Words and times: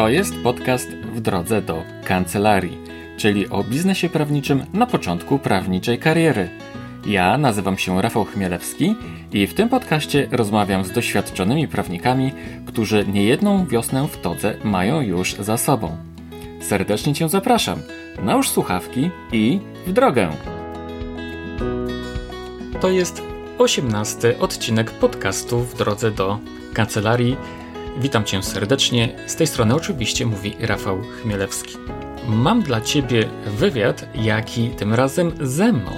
To 0.00 0.08
jest 0.08 0.34
podcast 0.42 0.90
w 0.90 1.20
drodze 1.20 1.62
do 1.62 1.82
kancelarii, 2.04 2.78
czyli 3.16 3.48
o 3.48 3.64
biznesie 3.64 4.08
prawniczym 4.08 4.66
na 4.72 4.86
początku 4.86 5.38
prawniczej 5.38 5.98
kariery. 5.98 6.48
Ja 7.06 7.38
nazywam 7.38 7.78
się 7.78 8.02
Rafał 8.02 8.24
Chmielewski 8.24 8.96
i 9.32 9.46
w 9.46 9.54
tym 9.54 9.68
podcaście 9.68 10.28
rozmawiam 10.30 10.84
z 10.84 10.92
doświadczonymi 10.92 11.68
prawnikami, 11.68 12.32
którzy 12.66 13.06
niejedną 13.12 13.66
wiosnę 13.66 14.08
w 14.08 14.20
todze 14.20 14.54
mają 14.64 15.00
już 15.00 15.34
za 15.34 15.56
sobą. 15.56 15.96
Serdecznie 16.60 17.14
Cię 17.14 17.28
zapraszam. 17.28 17.78
Nałóż 18.22 18.48
słuchawki 18.48 19.10
i 19.32 19.60
w 19.86 19.92
drogę. 19.92 20.28
To 22.80 22.90
jest 22.90 23.22
osiemnasty 23.58 24.38
odcinek 24.38 24.90
podcastu 24.90 25.60
w 25.60 25.74
drodze 25.74 26.10
do 26.10 26.38
kancelarii. 26.74 27.36
Witam 27.98 28.24
Cię 28.24 28.42
serdecznie. 28.42 29.08
Z 29.26 29.36
tej 29.36 29.46
strony 29.46 29.74
oczywiście 29.74 30.26
mówi 30.26 30.56
Rafał 30.60 31.02
Chmielewski. 31.02 31.76
Mam 32.28 32.62
dla 32.62 32.80
Ciebie 32.80 33.28
wywiad, 33.46 34.06
jaki 34.14 34.70
tym 34.70 34.94
razem 34.94 35.32
ze 35.40 35.72
mną 35.72 35.90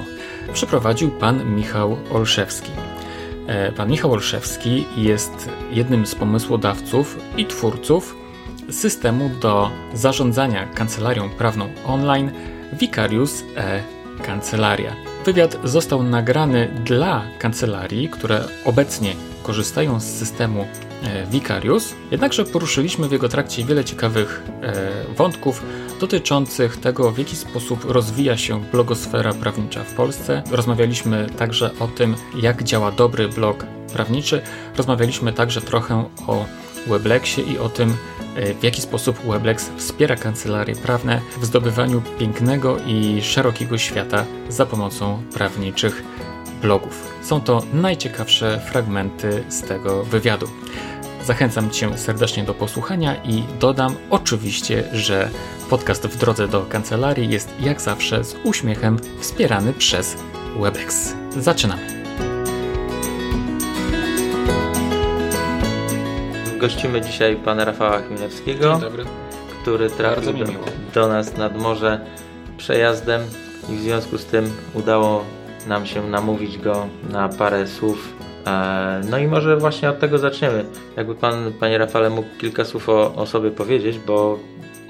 przeprowadził 0.52 1.10
pan 1.10 1.54
Michał 1.54 1.96
Olszewski. 2.12 2.70
E, 3.46 3.72
pan 3.72 3.90
Michał 3.90 4.12
Olszewski 4.12 4.84
jest 4.96 5.48
jednym 5.70 6.06
z 6.06 6.14
pomysłodawców 6.14 7.18
i 7.36 7.46
twórców 7.46 8.16
systemu 8.70 9.30
do 9.40 9.70
zarządzania 9.94 10.66
kancelarią 10.66 11.30
prawną 11.30 11.68
online 11.86 12.30
Vicarius 12.72 13.44
e-Kancelaria. 13.56 14.96
Wywiad 15.24 15.56
został 15.64 16.02
nagrany 16.02 16.68
dla 16.84 17.22
kancelarii, 17.38 18.08
które 18.08 18.44
obecnie 18.64 19.14
korzystają 19.42 20.00
z 20.00 20.04
systemu 20.04 20.66
e, 21.02 21.26
Vicarius, 21.26 21.94
jednakże 22.10 22.44
poruszyliśmy 22.44 23.08
w 23.08 23.12
jego 23.12 23.28
trakcie 23.28 23.64
wiele 23.64 23.84
ciekawych 23.84 24.42
e, 24.62 25.14
wątków 25.14 25.62
dotyczących 26.00 26.76
tego, 26.76 27.12
w 27.12 27.18
jaki 27.18 27.36
sposób 27.36 27.84
rozwija 27.84 28.36
się 28.36 28.64
blogosfera 28.72 29.34
prawnicza 29.34 29.84
w 29.84 29.94
Polsce. 29.94 30.42
Rozmawialiśmy 30.50 31.26
także 31.38 31.70
o 31.80 31.88
tym, 31.88 32.14
jak 32.34 32.62
działa 32.62 32.92
dobry 32.92 33.28
blog 33.28 33.66
prawniczy. 33.92 34.42
Rozmawialiśmy 34.76 35.32
także 35.32 35.60
trochę 35.60 36.04
o 36.26 36.44
Weblexie 36.86 37.44
i 37.44 37.58
o 37.58 37.68
tym, 37.68 37.96
e, 38.36 38.54
w 38.54 38.62
jaki 38.62 38.82
sposób 38.82 39.18
Weblex 39.26 39.70
wspiera 39.76 40.16
kancelarie 40.16 40.76
prawne 40.76 41.20
w 41.40 41.44
zdobywaniu 41.44 42.02
pięknego 42.18 42.78
i 42.86 43.22
szerokiego 43.22 43.78
świata 43.78 44.24
za 44.48 44.66
pomocą 44.66 45.22
prawniczych 45.34 46.02
blogów. 46.62 47.12
Są 47.22 47.40
to 47.40 47.62
najciekawsze 47.72 48.60
fragmenty 48.70 49.44
z 49.48 49.62
tego 49.62 50.04
wywiadu. 50.04 50.48
Zachęcam 51.24 51.70
Cię 51.70 51.98
serdecznie 51.98 52.44
do 52.44 52.54
posłuchania 52.54 53.14
i 53.24 53.42
dodam 53.60 53.94
oczywiście, 54.10 54.84
że 54.92 55.30
podcast 55.70 56.06
w 56.06 56.16
drodze 56.16 56.48
do 56.48 56.62
kancelarii 56.62 57.30
jest 57.30 57.54
jak 57.60 57.80
zawsze 57.80 58.24
z 58.24 58.36
uśmiechem 58.44 58.98
wspierany 59.20 59.72
przez 59.72 60.16
Webex. 60.60 61.14
Zaczynamy. 61.30 61.82
Gościmy 66.58 67.00
dzisiaj 67.00 67.36
pana 67.36 67.64
Rafała 67.64 67.98
Chmielewskiego, 68.00 68.80
który 69.62 69.90
trafił 69.90 70.32
do, 70.32 70.44
do 70.94 71.08
nas 71.08 71.36
nad 71.36 71.58
morze 71.58 72.06
przejazdem 72.56 73.22
i 73.68 73.76
w 73.76 73.80
związku 73.80 74.18
z 74.18 74.24
tym 74.24 74.52
udało 74.74 75.24
nam 75.66 75.86
się 75.86 76.10
namówić 76.10 76.58
go 76.58 76.86
na 77.10 77.28
parę 77.28 77.66
słów. 77.66 78.14
E, 78.46 79.00
no 79.10 79.18
i 79.18 79.26
może 79.26 79.56
właśnie 79.56 79.90
od 79.90 79.98
tego 79.98 80.18
zaczniemy. 80.18 80.64
Jakby 80.96 81.14
pan, 81.14 81.52
panie 81.60 81.78
Rafale, 81.78 82.10
mógł 82.10 82.28
kilka 82.38 82.64
słów 82.64 82.88
o, 82.88 83.14
o 83.14 83.26
sobie 83.26 83.50
powiedzieć, 83.50 83.98
bo 83.98 84.38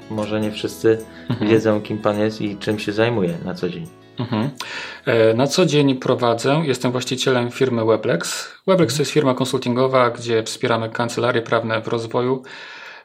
może 0.09 0.41
nie 0.41 0.51
wszyscy 0.51 1.05
mhm. 1.29 1.51
wiedzą, 1.51 1.81
kim 1.81 1.97
pan 1.97 2.19
jest 2.19 2.41
i 2.41 2.57
czym 2.57 2.79
się 2.79 2.91
zajmuje 2.91 3.37
na 3.45 3.53
co 3.53 3.69
dzień. 3.69 3.87
Mhm. 4.19 4.49
E, 5.05 5.33
na 5.33 5.47
co 5.47 5.65
dzień 5.65 5.95
prowadzę, 5.95 6.61
jestem 6.65 6.91
właścicielem 6.91 7.51
firmy 7.51 7.85
Weblex. 7.85 8.51
Weblex 8.67 8.95
to 8.95 9.01
jest 9.01 9.11
firma 9.11 9.33
konsultingowa, 9.33 10.09
gdzie 10.09 10.43
wspieramy 10.43 10.89
kancelarie 10.89 11.41
prawne 11.41 11.81
w 11.81 11.87
rozwoju. 11.87 12.43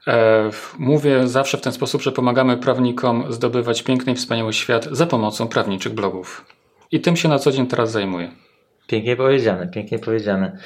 E, 0.07 0.51
mówię 0.79 1.29
zawsze 1.29 1.59
w 1.59 1.61
ten 1.61 1.73
sposób, 1.73 2.03
że 2.03 2.13
pomagamy 2.13 2.57
prawnikom 2.57 3.33
zdobywać 3.33 3.83
piękny 3.83 4.13
i 4.13 4.17
wspaniały 4.17 4.53
świat 4.53 4.89
za 4.91 5.07
pomocą 5.07 5.49
prawniczych 5.49 5.95
blogów. 5.95 6.45
I 6.91 7.01
tym 7.01 7.17
się 7.17 7.29
na 7.29 7.39
co 7.39 7.53
dzień 7.53 7.67
teraz 7.67 7.91
zajmuję. 7.91 8.31
Pięknie 8.89 9.17
powiedziane, 9.17 9.69
pięknie 9.69 9.99
powiedziane. 9.99 10.59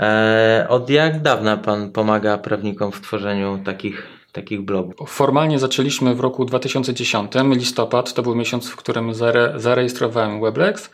E, 0.00 0.66
od 0.68 0.90
jak 0.90 1.22
dawna 1.22 1.56
Pan 1.56 1.92
pomaga 1.92 2.38
prawnikom 2.38 2.92
w 2.92 3.00
tworzeniu 3.00 3.58
takich, 3.64 4.06
takich 4.32 4.62
blogów? 4.62 5.10
Formalnie 5.10 5.58
zaczęliśmy 5.58 6.14
w 6.14 6.20
roku 6.20 6.44
2010, 6.44 7.32
listopad, 7.50 8.14
to 8.14 8.22
był 8.22 8.34
miesiąc, 8.34 8.68
w 8.68 8.76
którym 8.76 9.14
zare, 9.14 9.52
zarejestrowałem 9.56 10.40
Weblex. 10.40 10.90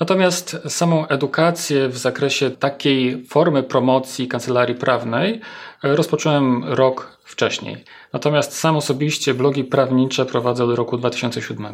Natomiast 0.00 0.56
samą 0.68 1.06
edukację 1.08 1.88
w 1.88 1.98
zakresie 1.98 2.50
takiej 2.50 3.24
formy 3.24 3.62
promocji 3.62 4.28
kancelarii 4.28 4.74
prawnej 4.74 5.40
e, 5.84 5.96
rozpocząłem 5.96 6.64
rok 6.64 7.18
wcześniej. 7.24 7.84
Natomiast 8.12 8.58
sam 8.58 8.76
osobiście 8.76 9.34
blogi 9.34 9.64
prawnicze 9.64 10.26
prowadzę 10.26 10.64
od 10.64 10.76
roku 10.76 10.98
2007. 10.98 11.66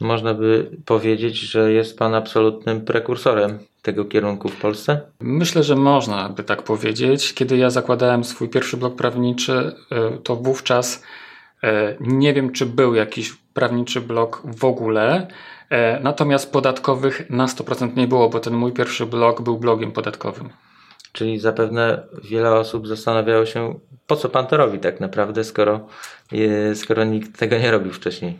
Można 0.00 0.34
by 0.34 0.70
powiedzieć, 0.84 1.36
że 1.36 1.72
jest 1.72 1.98
Pan 1.98 2.14
absolutnym 2.14 2.84
prekursorem 2.84 3.58
tego 3.82 4.04
kierunku 4.04 4.48
w 4.48 4.56
Polsce? 4.56 5.00
Myślę, 5.20 5.62
że 5.62 5.76
można 5.76 6.28
by 6.28 6.44
tak 6.44 6.62
powiedzieć. 6.62 7.34
Kiedy 7.34 7.56
ja 7.56 7.70
zakładałem 7.70 8.24
swój 8.24 8.48
pierwszy 8.48 8.76
blog 8.76 8.96
prawniczy, 8.96 9.72
e, 9.92 10.18
to 10.18 10.36
wówczas 10.36 11.02
e, 11.62 11.96
nie 12.00 12.34
wiem, 12.34 12.52
czy 12.52 12.66
był 12.66 12.94
jakiś 12.94 13.34
prawniczy 13.54 14.00
blog 14.00 14.42
w 14.44 14.64
ogóle. 14.64 15.26
E, 15.70 16.00
natomiast 16.00 16.52
podatkowych 16.52 17.30
na 17.30 17.46
100% 17.46 17.96
nie 17.96 18.08
było, 18.08 18.28
bo 18.28 18.40
ten 18.40 18.54
mój 18.54 18.72
pierwszy 18.72 19.06
blog 19.06 19.42
był 19.42 19.58
blogiem 19.58 19.92
podatkowym. 19.92 20.48
Czyli 21.12 21.38
zapewne 21.38 22.02
wiele 22.24 22.54
osób 22.54 22.88
zastanawiało 22.88 23.46
się, 23.46 23.78
po 24.06 24.16
co 24.16 24.28
pan 24.28 24.46
to 24.46 24.56
robi 24.56 24.78
tak 24.78 25.00
naprawdę, 25.00 25.44
skoro 25.44 25.80
skoro 26.74 27.04
nikt 27.04 27.38
tego 27.38 27.58
nie 27.58 27.70
robił 27.70 27.92
wcześniej. 27.92 28.38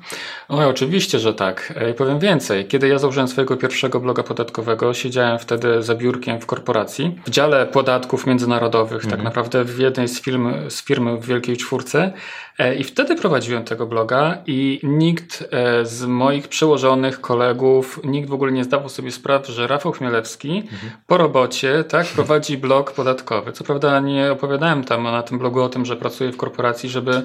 O, 0.48 0.68
oczywiście, 0.68 1.18
że 1.18 1.34
tak. 1.34 1.74
I 1.90 1.94
powiem 1.94 2.18
więcej. 2.18 2.66
Kiedy 2.66 2.88
ja 2.88 2.98
założyłem 2.98 3.28
swojego 3.28 3.56
pierwszego 3.56 4.00
bloga 4.00 4.22
podatkowego, 4.22 4.94
siedziałem 4.94 5.38
wtedy 5.38 5.82
za 5.82 5.94
biurkiem 5.94 6.40
w 6.40 6.46
korporacji, 6.46 7.20
w 7.26 7.30
dziale 7.30 7.66
podatków 7.66 8.26
międzynarodowych, 8.26 9.02
tak 9.02 9.12
mhm. 9.12 9.22
tak 9.22 9.24
naprawdę 9.24 9.64
w 9.64 9.78
jednej 9.78 10.08
z 10.08 10.22
firm, 10.22 10.70
z 10.70 10.84
firmy 10.84 11.16
w 11.16 11.26
Wielkiej 11.26 11.56
Czwórce. 11.56 12.12
E, 12.58 12.74
I 12.74 12.84
wtedy 12.84 13.16
prowadziłem 13.16 13.64
tego 13.64 13.86
bloga 13.86 14.38
i 14.46 14.80
nikt 14.82 15.48
e, 15.50 15.84
z 15.84 16.04
moich 16.04 16.48
przełożonych 16.48 17.20
kolegów, 17.20 18.00
nikt 18.04 18.28
w 18.28 18.32
ogóle 18.32 18.52
nie 18.52 18.64
zdawał 18.64 18.88
sobie 18.88 19.12
sprawy, 19.12 19.52
że 19.52 19.66
Rafał 19.66 19.92
Chmielewski 19.92 20.58
mhm. 20.58 20.92
po 21.06 21.16
robocie 21.16 21.84
tak, 21.84 22.06
prowadzi 22.06 22.58
blog 22.66 22.92
podatkowy. 22.92 23.52
Co 23.52 23.64
prawda 23.64 24.00
nie 24.00 24.32
opowiadałem 24.32 24.84
tam 24.84 25.02
na 25.02 25.22
tym 25.22 25.38
blogu 25.38 25.62
o 25.62 25.68
tym, 25.68 25.84
że 25.84 25.96
pracuję 25.96 26.32
w 26.32 26.36
korporacji, 26.36 26.88
żeby 26.88 27.22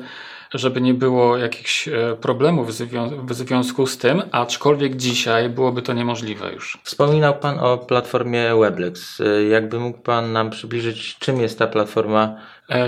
żeby 0.53 0.81
nie 0.81 0.93
było 0.93 1.37
jakichś 1.37 1.87
e, 1.87 2.17
problemów 2.21 2.67
w 3.27 3.33
związku 3.33 3.87
z 3.87 3.97
tym, 3.97 4.21
aczkolwiek 4.31 4.95
dzisiaj 4.95 5.49
byłoby 5.49 5.81
to 5.81 5.93
niemożliwe 5.93 6.53
już. 6.53 6.77
Wspominał 6.83 7.39
Pan 7.39 7.59
o 7.59 7.77
platformie 7.77 8.55
Weblex. 8.59 9.21
E, 9.21 9.43
jakby 9.43 9.79
mógł 9.79 9.99
Pan 9.99 10.31
nam 10.31 10.49
przybliżyć, 10.49 11.17
czym 11.19 11.41
jest 11.41 11.59
ta 11.59 11.67
platforma 11.67 12.37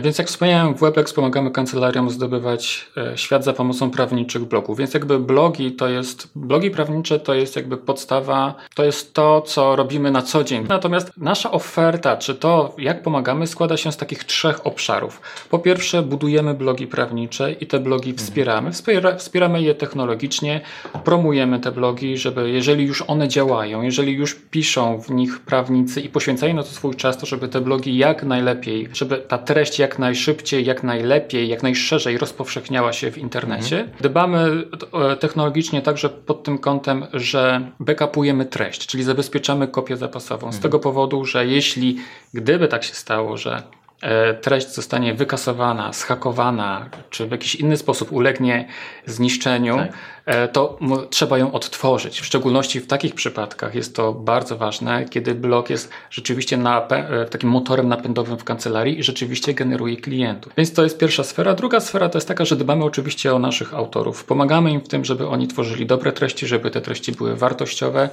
więc 0.01 0.17
jak 0.17 0.27
wspomniałem, 0.27 0.75
w 0.75 0.79
Webex 0.79 1.13
pomagamy 1.13 1.51
kancelariom 1.51 2.09
zdobywać 2.09 2.85
e, 2.97 3.17
świat 3.17 3.43
za 3.43 3.53
pomocą 3.53 3.91
prawniczych 3.91 4.45
blogów. 4.45 4.77
Więc 4.77 4.93
jakby 4.93 5.19
blogi 5.19 5.71
to 5.71 5.89
jest, 5.89 6.31
blogi 6.35 6.71
prawnicze 6.71 7.19
to 7.19 7.33
jest 7.33 7.55
jakby 7.55 7.77
podstawa, 7.77 8.55
to 8.75 8.83
jest 8.83 9.13
to, 9.13 9.41
co 9.41 9.75
robimy 9.75 10.11
na 10.11 10.21
co 10.21 10.43
dzień. 10.43 10.65
Natomiast 10.69 11.11
nasza 11.17 11.51
oferta, 11.51 12.17
czy 12.17 12.35
to 12.35 12.75
jak 12.77 13.01
pomagamy, 13.01 13.47
składa 13.47 13.77
się 13.77 13.91
z 13.91 13.97
takich 13.97 14.23
trzech 14.23 14.67
obszarów. 14.67 15.21
Po 15.49 15.59
pierwsze, 15.59 16.01
budujemy 16.01 16.53
blogi 16.53 16.87
prawnicze 16.87 17.51
i 17.51 17.67
te 17.67 17.79
blogi 17.79 18.09
mhm. 18.09 18.27
wspieramy. 18.27 18.71
Wspiera, 18.71 19.15
wspieramy 19.15 19.61
je 19.61 19.75
technologicznie, 19.75 20.61
promujemy 21.03 21.59
te 21.59 21.71
blogi, 21.71 22.17
żeby 22.17 22.51
jeżeli 22.51 22.85
już 22.85 23.03
one 23.07 23.27
działają, 23.27 23.81
jeżeli 23.81 24.13
już 24.13 24.35
piszą 24.35 25.01
w 25.01 25.09
nich 25.11 25.39
prawnicy 25.39 26.01
i 26.01 26.09
poświęcają 26.09 26.53
na 26.53 26.63
to 26.63 26.69
swój 26.69 26.95
czas, 26.95 27.17
to 27.17 27.25
żeby 27.25 27.47
te 27.47 27.61
blogi 27.61 27.97
jak 27.97 28.23
najlepiej, 28.23 28.89
żeby 28.93 29.17
ta 29.17 29.37
treść 29.37 29.72
treść 29.73 29.79
jak 29.79 29.99
najszybciej, 29.99 30.65
jak 30.65 30.83
najlepiej, 30.83 31.49
jak 31.49 31.63
najszerzej 31.63 32.17
rozpowszechniała 32.17 32.93
się 32.93 33.11
w 33.11 33.17
internecie. 33.17 33.79
Mhm. 33.79 33.97
Dbamy 34.01 34.67
e, 34.93 35.15
technologicznie 35.15 35.81
także 35.81 36.09
pod 36.09 36.43
tym 36.43 36.57
kątem, 36.57 37.05
że 37.13 37.71
backupujemy 37.79 38.45
treść, 38.45 38.87
czyli 38.87 39.03
zabezpieczamy 39.03 39.67
kopię 39.67 39.97
zapasową. 39.97 40.51
Z 40.51 40.55
mhm. 40.55 40.61
tego 40.61 40.79
powodu, 40.79 41.25
że 41.25 41.47
jeśli 41.47 41.97
gdyby 42.33 42.67
tak 42.67 42.83
się 42.83 42.93
stało, 42.93 43.37
że 43.37 43.63
treść 44.41 44.73
zostanie 44.73 45.13
wykasowana, 45.13 45.93
schakowana, 45.93 46.89
czy 47.09 47.27
w 47.27 47.31
jakiś 47.31 47.55
inny 47.55 47.77
sposób 47.77 48.11
ulegnie 48.11 48.67
zniszczeniu, 49.05 49.75
tak. 49.75 49.93
e, 50.25 50.47
to 50.47 50.79
trzeba 51.09 51.37
ją 51.37 51.51
odtworzyć. 51.51 52.21
W 52.21 52.25
szczególności 52.25 52.79
w 52.79 52.87
takich 52.87 53.15
przypadkach 53.15 53.75
jest 53.75 53.95
to 53.95 54.13
bardzo 54.13 54.57
ważne, 54.57 55.05
kiedy 55.05 55.35
blog 55.35 55.69
jest 55.69 55.91
rzeczywiście 56.09 56.57
e, 56.89 57.25
takim 57.25 57.49
motorem 57.49 57.87
napędowym 57.87 58.37
w 58.37 58.43
kancelarii 58.43 58.99
i 58.99 59.03
rzeczywiście 59.03 59.53
generuje 59.53 59.97
klientów. 59.97 60.53
Więc 60.57 60.73
to 60.73 60.83
jest 60.83 60.97
pierwsza 60.97 61.23
sfera. 61.23 61.53
Druga 61.53 61.79
sfera 61.79 62.09
to 62.09 62.17
jest 62.17 62.27
taka, 62.27 62.45
że 62.45 62.55
dbamy 62.55 62.83
oczywiście 62.83 63.35
o 63.35 63.39
naszych 63.39 63.73
autorów. 63.73 64.25
Pomagamy 64.25 64.71
im 64.71 64.81
w 64.81 64.87
tym, 64.87 65.05
żeby 65.05 65.27
oni 65.27 65.47
tworzyli 65.47 65.85
dobre 65.85 66.11
treści, 66.11 66.47
żeby 66.47 66.71
te 66.71 66.81
treści 66.81 67.11
były 67.11 67.35
wartościowe, 67.35 68.09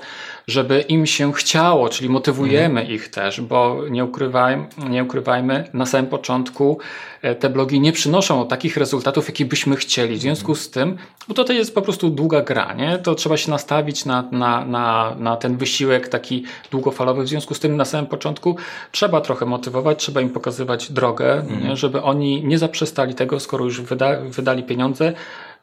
żeby 0.46 0.80
im 0.80 1.06
się 1.06 1.32
chciało, 1.32 1.88
czyli 1.88 2.08
motywujemy 2.10 2.80
mhm. 2.80 2.96
ich 2.96 3.08
też, 3.08 3.40
bo 3.40 3.80
nie, 3.90 4.04
ukrywaj, 4.04 4.66
nie 4.88 5.04
ukrywajmy, 5.04 5.70
na 5.80 5.86
samym 5.86 6.06
początku 6.06 6.78
e, 7.22 7.34
te 7.34 7.50
blogi 7.50 7.80
nie 7.80 7.92
przynoszą 7.92 8.48
takich 8.48 8.76
rezultatów, 8.76 9.28
jakie 9.28 9.44
byśmy 9.44 9.76
chcieli. 9.76 10.16
W 10.16 10.20
związku 10.20 10.54
z 10.54 10.70
tym, 10.70 10.96
bo 11.28 11.44
to 11.44 11.52
jest 11.52 11.74
po 11.74 11.82
prostu 11.82 12.10
długa 12.10 12.42
gra, 12.42 12.74
nie? 12.74 12.98
to 12.98 13.14
trzeba 13.14 13.36
się 13.36 13.50
nastawić 13.50 14.04
na, 14.04 14.28
na, 14.32 14.64
na, 14.64 15.16
na 15.18 15.36
ten 15.36 15.56
wysiłek 15.56 16.08
taki 16.08 16.44
długofalowy. 16.70 17.22
W 17.22 17.28
związku 17.28 17.54
z 17.54 17.60
tym 17.60 17.76
na 17.76 17.84
samym 17.84 18.06
początku 18.06 18.56
trzeba 18.92 19.20
trochę 19.20 19.46
motywować, 19.46 19.98
trzeba 19.98 20.20
im 20.20 20.30
pokazywać 20.30 20.92
drogę, 20.92 21.32
mhm. 21.32 21.76
żeby 21.76 22.02
oni 22.02 22.44
nie 22.44 22.58
zaprzestali 22.58 23.14
tego, 23.14 23.40
skoro 23.40 23.64
już 23.64 23.80
wyda, 23.80 24.20
wydali 24.20 24.62
pieniądze, 24.62 25.12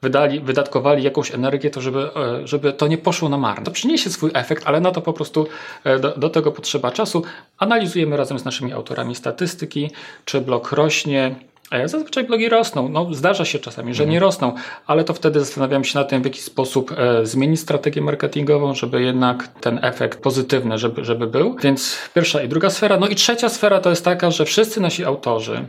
wydali, 0.01 0.39
wydatkowali 0.39 1.03
jakąś 1.03 1.31
energię, 1.31 1.69
to 1.69 1.81
żeby, 1.81 1.99
e, 2.15 2.47
żeby 2.47 2.73
to 2.73 2.87
nie 2.87 2.97
poszło 2.97 3.29
na 3.29 3.37
marne. 3.37 3.65
To 3.65 3.71
przyniesie 3.71 4.09
swój 4.09 4.31
efekt, 4.33 4.63
ale 4.67 4.81
na 4.81 4.91
to 4.91 5.01
po 5.01 5.13
prostu 5.13 5.47
e, 5.83 5.99
do, 5.99 6.17
do 6.17 6.29
tego 6.29 6.51
potrzeba 6.51 6.91
czasu. 6.91 7.23
Analizujemy 7.57 8.17
razem 8.17 8.39
z 8.39 8.45
naszymi 8.45 8.73
autorami 8.73 9.15
statystyki, 9.15 9.91
czy 10.25 10.41
blog 10.41 10.71
rośnie, 10.71 11.35
e, 11.71 11.87
Zazwyczaj 11.87 12.23
blogi 12.23 12.49
rosną. 12.49 12.89
No, 12.89 13.13
zdarza 13.13 13.45
się 13.45 13.59
czasami, 13.59 13.93
że 13.93 14.03
nie 14.03 14.17
mhm. 14.17 14.23
rosną, 14.23 14.55
ale 14.87 15.03
to 15.03 15.13
wtedy 15.13 15.39
zastanawiam 15.39 15.83
się 15.83 15.99
nad 15.99 16.09
tym, 16.09 16.21
w 16.21 16.25
jaki 16.25 16.41
sposób 16.41 16.91
e, 16.97 17.25
zmienić 17.25 17.59
strategię 17.59 18.01
marketingową, 18.01 18.73
żeby 18.73 19.01
jednak 19.01 19.47
ten 19.47 19.79
efekt 19.81 20.21
pozytywny, 20.21 20.77
żeby, 20.77 21.05
żeby 21.05 21.27
był. 21.27 21.55
Więc 21.55 21.97
pierwsza 22.15 22.43
i 22.43 22.47
druga 22.47 22.69
sfera. 22.69 22.97
No 22.97 23.07
i 23.07 23.15
trzecia 23.15 23.49
sfera 23.49 23.79
to 23.79 23.89
jest 23.89 24.05
taka, 24.05 24.31
że 24.31 24.45
wszyscy 24.45 24.81
nasi 24.81 25.05
autorzy, 25.05 25.67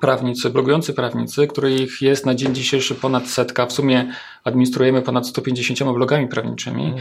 prawnicy, 0.00 0.50
blogujący 0.50 0.94
prawnicy, 0.94 1.46
których 1.46 2.02
jest 2.02 2.26
na 2.26 2.34
dzień 2.34 2.54
dzisiejszy 2.54 2.94
ponad 2.94 3.28
setka. 3.28 3.66
W 3.66 3.72
sumie 3.72 4.12
administrujemy 4.44 5.02
ponad 5.02 5.26
150 5.26 5.92
blogami 5.94 6.28
prawniczymi. 6.28 6.84
Mm. 6.84 6.98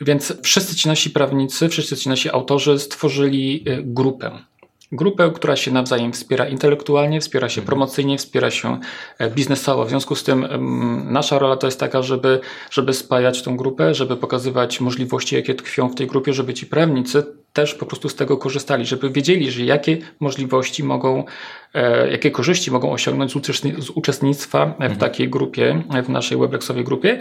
Więc 0.00 0.32
wszyscy 0.42 0.76
ci 0.76 0.88
nasi 0.88 1.10
prawnicy, 1.10 1.68
wszyscy 1.68 1.96
ci 1.96 2.08
nasi 2.08 2.30
autorzy 2.30 2.78
stworzyli 2.78 3.64
y, 3.68 3.82
grupę. 3.82 4.30
Grupę, 4.92 5.30
która 5.34 5.56
się 5.56 5.70
nawzajem 5.70 6.12
wspiera 6.12 6.48
intelektualnie, 6.48 7.20
wspiera 7.20 7.48
się 7.48 7.60
mhm. 7.60 7.66
promocyjnie, 7.66 8.18
wspiera 8.18 8.50
się 8.50 8.80
e, 9.18 9.30
biznesowo. 9.30 9.84
W 9.84 9.88
związku 9.88 10.14
z 10.14 10.24
tym 10.24 10.46
nasza 11.12 11.38
rola 11.38 11.56
to 11.56 11.66
jest 11.66 11.80
taka, 11.80 12.02
żeby, 12.02 12.40
żeby 12.70 12.92
spajać 12.92 13.42
tą 13.42 13.56
grupę, 13.56 13.94
żeby 13.94 14.16
pokazywać 14.16 14.80
możliwości, 14.80 15.36
jakie 15.36 15.54
tkwią 15.54 15.88
w 15.88 15.94
tej 15.94 16.06
grupie, 16.06 16.32
żeby 16.32 16.54
ci 16.54 16.66
prawnicy 16.66 17.22
też 17.52 17.74
po 17.74 17.86
prostu 17.86 18.08
z 18.08 18.14
tego 18.14 18.36
korzystali, 18.36 18.86
żeby 18.86 19.10
wiedzieli, 19.10 19.50
że 19.50 19.64
jakie 19.64 19.98
możliwości 20.20 20.84
mogą, 20.84 21.24
jakie 22.10 22.30
korzyści 22.30 22.70
mogą 22.70 22.92
osiągnąć 22.92 23.32
z 23.78 23.90
uczestnictwa 23.90 24.66
w 24.66 24.70
mhm. 24.70 24.96
takiej 24.96 25.28
grupie, 25.28 25.82
w 26.04 26.08
naszej 26.08 26.38
Weblexowej 26.38 26.84
grupie. 26.84 27.18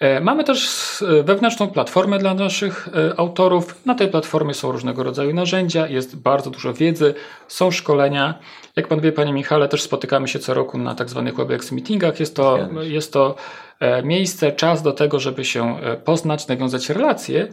E, 0.00 0.20
mamy 0.20 0.44
też 0.44 1.04
wewnętrzną 1.24 1.68
platformę 1.68 2.18
dla 2.18 2.34
naszych 2.34 2.88
e, 2.88 3.18
autorów. 3.20 3.86
Na 3.86 3.94
tej 3.94 4.08
platformie 4.08 4.54
są 4.54 4.72
różnego 4.72 5.02
rodzaju 5.02 5.34
narzędzia, 5.34 5.88
jest 5.88 6.16
bardzo 6.16 6.50
dużo 6.50 6.74
wiedzy, 6.74 7.14
są 7.48 7.70
szkolenia. 7.70 8.34
Jak 8.76 8.88
pan 8.88 9.00
wie, 9.00 9.12
panie 9.12 9.32
Michale, 9.32 9.68
też 9.68 9.82
spotykamy 9.82 10.28
się 10.28 10.38
co 10.38 10.54
roku 10.54 10.78
na 10.78 10.94
tak 10.94 11.08
zwanych 11.08 11.36
Weblex 11.36 11.72
meetingach. 11.72 12.20
Jest 12.20 12.36
to, 12.36 12.58
jest 12.82 13.12
to 13.12 13.36
E, 13.73 13.73
miejsce, 14.04 14.52
czas 14.52 14.82
do 14.82 14.92
tego, 14.92 15.20
żeby 15.20 15.44
się 15.44 15.80
e, 15.80 15.96
poznać, 15.96 16.48
nawiązać 16.48 16.90
relacje, 16.90 17.48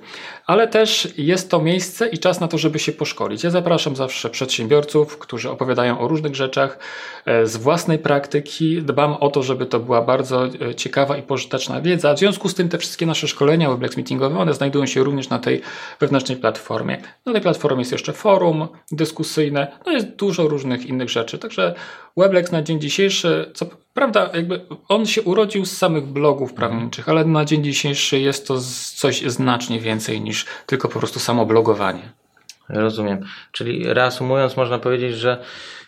ale 0.45 0.67
też 0.67 1.13
jest 1.17 1.51
to 1.51 1.61
miejsce 1.61 2.07
i 2.07 2.17
czas 2.17 2.39
na 2.39 2.47
to, 2.47 2.57
żeby 2.57 2.79
się 2.79 2.91
poszkolić. 2.91 3.43
Ja 3.43 3.49
zapraszam 3.49 3.95
zawsze 3.95 4.29
przedsiębiorców, 4.29 5.17
którzy 5.17 5.49
opowiadają 5.49 5.99
o 5.99 6.07
różnych 6.07 6.35
rzeczach 6.35 6.79
e, 7.25 7.47
z 7.47 7.57
własnej 7.57 7.99
praktyki. 7.99 8.81
Dbam 8.81 9.13
o 9.13 9.29
to, 9.29 9.43
żeby 9.43 9.65
to 9.65 9.79
była 9.79 10.01
bardzo 10.01 10.47
ciekawa 10.77 11.17
i 11.17 11.21
pożyteczna 11.21 11.81
wiedza. 11.81 12.13
W 12.13 12.19
związku 12.19 12.49
z 12.49 12.55
tym 12.55 12.69
te 12.69 12.77
wszystkie 12.77 13.05
nasze 13.05 13.27
szkolenia 13.27 13.69
Weblex 13.69 13.97
Meetingowe, 13.97 14.39
one 14.39 14.53
znajdują 14.53 14.85
się 14.85 15.03
również 15.03 15.29
na 15.29 15.39
tej 15.39 15.61
wewnętrznej 15.99 16.37
platformie. 16.37 16.97
Na 17.25 17.31
tej 17.33 17.41
platformie 17.41 17.79
jest 17.79 17.91
jeszcze 17.91 18.13
forum 18.13 18.67
dyskusyjne, 18.91 19.67
no 19.85 19.91
jest 19.91 20.07
dużo 20.07 20.47
różnych 20.47 20.85
innych 20.85 21.09
rzeczy. 21.09 21.37
Także 21.37 21.75
Weblex 22.17 22.51
na 22.51 22.61
dzień 22.61 22.81
dzisiejszy, 22.81 23.51
co 23.53 23.65
prawda, 23.93 24.29
jakby 24.33 24.61
on 24.87 25.05
się 25.05 25.21
urodził 25.21 25.65
z 25.65 25.77
samych 25.77 26.05
blogów 26.05 26.53
prawniczych, 26.53 27.09
ale 27.09 27.25
na 27.25 27.45
dzień 27.45 27.63
dzisiejszy 27.63 28.19
jest 28.19 28.47
to 28.47 28.59
coś 28.95 29.21
znacznie 29.21 29.79
więcej 29.79 30.21
niż 30.21 30.45
tylko 30.65 30.87
po 30.87 30.99
prostu 30.99 31.19
samo 31.19 31.45
blogowanie. 31.45 32.21
Rozumiem. 32.69 33.19
Czyli 33.51 33.93
reasumując, 33.93 34.57
można 34.57 34.79
powiedzieć, 34.79 35.15
że 35.15 35.43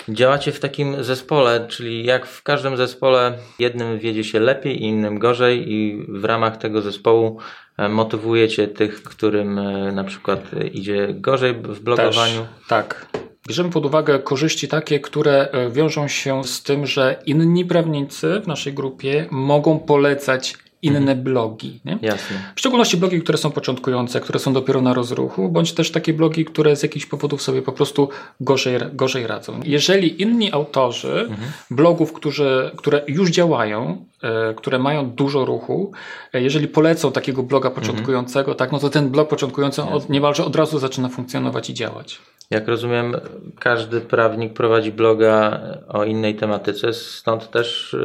działacie 0.09 0.51
w 0.51 0.59
takim 0.59 1.03
zespole, 1.03 1.67
czyli 1.67 2.05
jak 2.05 2.25
w 2.25 2.43
każdym 2.43 2.77
zespole, 2.77 3.37
jednym 3.59 3.99
wiedzie 3.99 4.23
się 4.23 4.39
lepiej, 4.39 4.83
innym 4.83 5.19
gorzej, 5.19 5.71
i 5.71 6.05
w 6.09 6.25
ramach 6.25 6.57
tego 6.57 6.81
zespołu 6.81 7.39
e, 7.77 7.89
motywujecie 7.89 8.67
tych, 8.67 9.03
którym 9.03 9.59
e, 9.59 9.91
na 9.91 10.03
przykład 10.03 10.39
idzie 10.73 11.07
gorzej 11.11 11.53
w 11.53 11.79
blogowaniu. 11.79 12.41
Też, 12.41 12.67
tak. 12.67 13.12
Bierzemy 13.47 13.69
pod 13.69 13.85
uwagę 13.85 14.19
korzyści 14.19 14.67
takie, 14.67 14.99
które 14.99 15.49
e, 15.51 15.71
wiążą 15.71 16.07
się 16.07 16.43
z 16.43 16.63
tym, 16.63 16.85
że 16.85 17.21
inni 17.25 17.65
prawnicy 17.65 18.41
w 18.43 18.47
naszej 18.47 18.73
grupie 18.73 19.27
mogą 19.31 19.79
polecać 19.79 20.57
inne 20.83 20.99
mhm. 20.99 21.23
blogi. 21.23 21.79
Nie? 21.85 21.97
Jasne. 22.01 22.37
W 22.55 22.59
szczególności 22.59 22.97
blogi, 22.97 23.21
które 23.21 23.37
są 23.37 23.51
początkujące, 23.51 24.21
które 24.21 24.39
są 24.39 24.53
dopiero 24.53 24.81
na 24.81 24.93
rozruchu, 24.93 25.49
bądź 25.49 25.73
też 25.73 25.91
takie 25.91 26.13
blogi, 26.13 26.45
które 26.45 26.75
z 26.75 26.83
jakichś 26.83 27.05
powodów 27.05 27.41
sobie 27.41 27.61
po 27.61 27.71
prostu 27.71 28.09
gorzej, 28.39 28.77
gorzej 28.93 29.27
radzą. 29.27 29.59
Jeżeli 29.63 30.21
inni 30.21 30.51
autorzy 30.51 31.19
mhm. 31.29 31.51
blogów, 31.71 32.13
którzy, 32.13 32.71
które 32.75 33.01
już 33.07 33.31
działają, 33.31 34.05
e, 34.23 34.53
które 34.53 34.79
mają 34.79 35.09
dużo 35.09 35.45
ruchu, 35.45 35.91
e, 36.33 36.41
jeżeli 36.41 36.67
polecą 36.67 37.11
takiego 37.11 37.43
bloga 37.43 37.69
mhm. 37.69 37.85
początkującego, 37.85 38.51
mhm. 38.51 38.57
tak, 38.57 38.71
no 38.71 38.79
to 38.79 38.89
ten 38.89 39.09
blog 39.09 39.29
początkujący 39.29 39.83
od, 39.83 40.09
niemalże 40.09 40.45
od 40.45 40.55
razu 40.55 40.79
zaczyna 40.79 41.09
funkcjonować 41.09 41.69
i 41.69 41.73
działać. 41.73 42.19
Jak 42.51 42.67
rozumiem, 42.67 43.15
każdy 43.59 44.01
prawnik 44.01 44.53
prowadzi 44.53 44.91
bloga 44.91 45.61
o 45.87 46.03
innej 46.03 46.35
tematyce, 46.35 46.93
stąd 46.93 47.51
też 47.51 47.95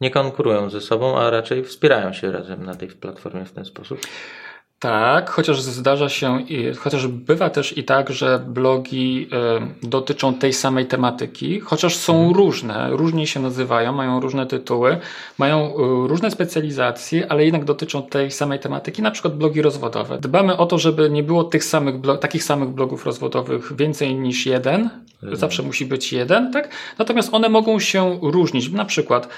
nie 0.00 0.10
konkurują 0.10 0.70
ze 0.70 0.80
sobą, 0.80 1.18
a 1.18 1.30
raczej 1.30 1.64
wspierają 1.64 2.12
się 2.12 2.32
razem 2.32 2.64
na 2.64 2.74
tej 2.74 2.88
platformie 2.88 3.44
w 3.44 3.52
ten 3.52 3.64
sposób. 3.64 4.00
Tak, 4.82 5.30
chociaż 5.30 5.60
zdarza 5.60 6.08
się, 6.08 6.38
chociaż 6.78 7.06
bywa 7.06 7.50
też 7.50 7.78
i 7.78 7.84
tak, 7.84 8.10
że 8.10 8.44
blogi 8.48 9.28
y, 9.82 9.88
dotyczą 9.88 10.34
tej 10.34 10.52
samej 10.52 10.86
tematyki, 10.86 11.60
chociaż 11.60 11.96
są 11.96 12.12
mhm. 12.16 12.36
różne, 12.36 12.90
różnie 12.90 13.26
się 13.26 13.40
nazywają, 13.40 13.92
mają 13.92 14.20
różne 14.20 14.46
tytuły, 14.46 14.96
mają 15.38 15.70
y, 15.70 16.08
różne 16.08 16.30
specjalizacje, 16.30 17.32
ale 17.32 17.44
jednak 17.44 17.64
dotyczą 17.64 18.02
tej 18.02 18.30
samej 18.30 18.58
tematyki, 18.58 19.02
na 19.02 19.10
przykład 19.10 19.36
blogi 19.36 19.62
rozwodowe. 19.62 20.18
Dbamy 20.18 20.56
o 20.56 20.66
to, 20.66 20.78
żeby 20.78 21.10
nie 21.10 21.22
było 21.22 21.44
tych 21.44 21.64
samych 21.64 21.94
takich 22.20 22.44
samych 22.44 22.68
blogów 22.68 23.06
rozwodowych 23.06 23.76
więcej 23.76 24.14
niż 24.14 24.46
jeden, 24.46 24.90
mhm. 25.22 25.36
zawsze 25.36 25.62
musi 25.62 25.86
być 25.86 26.12
jeden, 26.12 26.52
tak? 26.52 26.68
Natomiast 26.98 27.34
one 27.34 27.48
mogą 27.48 27.78
się 27.78 28.18
różnić. 28.22 28.70
Na 28.70 28.84
przykład 28.84 29.28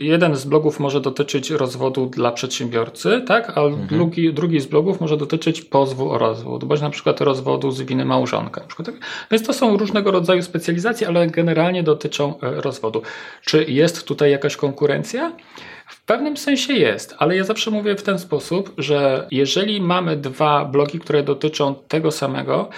jeden 0.00 0.36
z 0.36 0.44
blogów 0.44 0.80
może 0.80 1.00
dotyczyć 1.00 1.50
rozwodu 1.50 2.06
dla 2.06 2.32
przedsiębiorcy, 2.32 3.22
tak? 3.26 3.58
A 3.58 3.60
mhm. 3.60 3.86
drugi, 3.86 4.34
drugi 4.34 4.60
z 4.60 4.66
blogów 4.66 4.91
może 5.00 5.16
dotyczyć 5.16 5.62
pozwu 5.62 6.10
o 6.10 6.18
rozwód, 6.18 6.64
bądź 6.64 6.80
na 6.80 6.90
przykład 6.90 7.20
rozwodu 7.20 7.70
z 7.70 7.82
winy 7.82 8.04
małżonka. 8.04 8.60
Tak? 8.84 8.94
Więc 9.30 9.46
to 9.46 9.52
są 9.52 9.76
różnego 9.76 10.10
rodzaju 10.10 10.42
specjalizacje, 10.42 11.08
ale 11.08 11.26
generalnie 11.26 11.82
dotyczą 11.82 12.40
e, 12.40 12.60
rozwodu. 12.60 13.02
Czy 13.44 13.64
jest 13.68 14.06
tutaj 14.06 14.30
jakaś 14.30 14.56
konkurencja? 14.56 15.32
W 15.86 16.04
pewnym 16.04 16.36
sensie 16.36 16.72
jest, 16.72 17.14
ale 17.18 17.36
ja 17.36 17.44
zawsze 17.44 17.70
mówię 17.70 17.96
w 17.96 18.02
ten 18.02 18.18
sposób, 18.18 18.72
że 18.78 19.26
jeżeli 19.30 19.80
mamy 19.80 20.16
dwa 20.16 20.64
blogi, 20.64 20.98
które 20.98 21.22
dotyczą 21.22 21.74
tego 21.88 22.10
samego, 22.10 22.68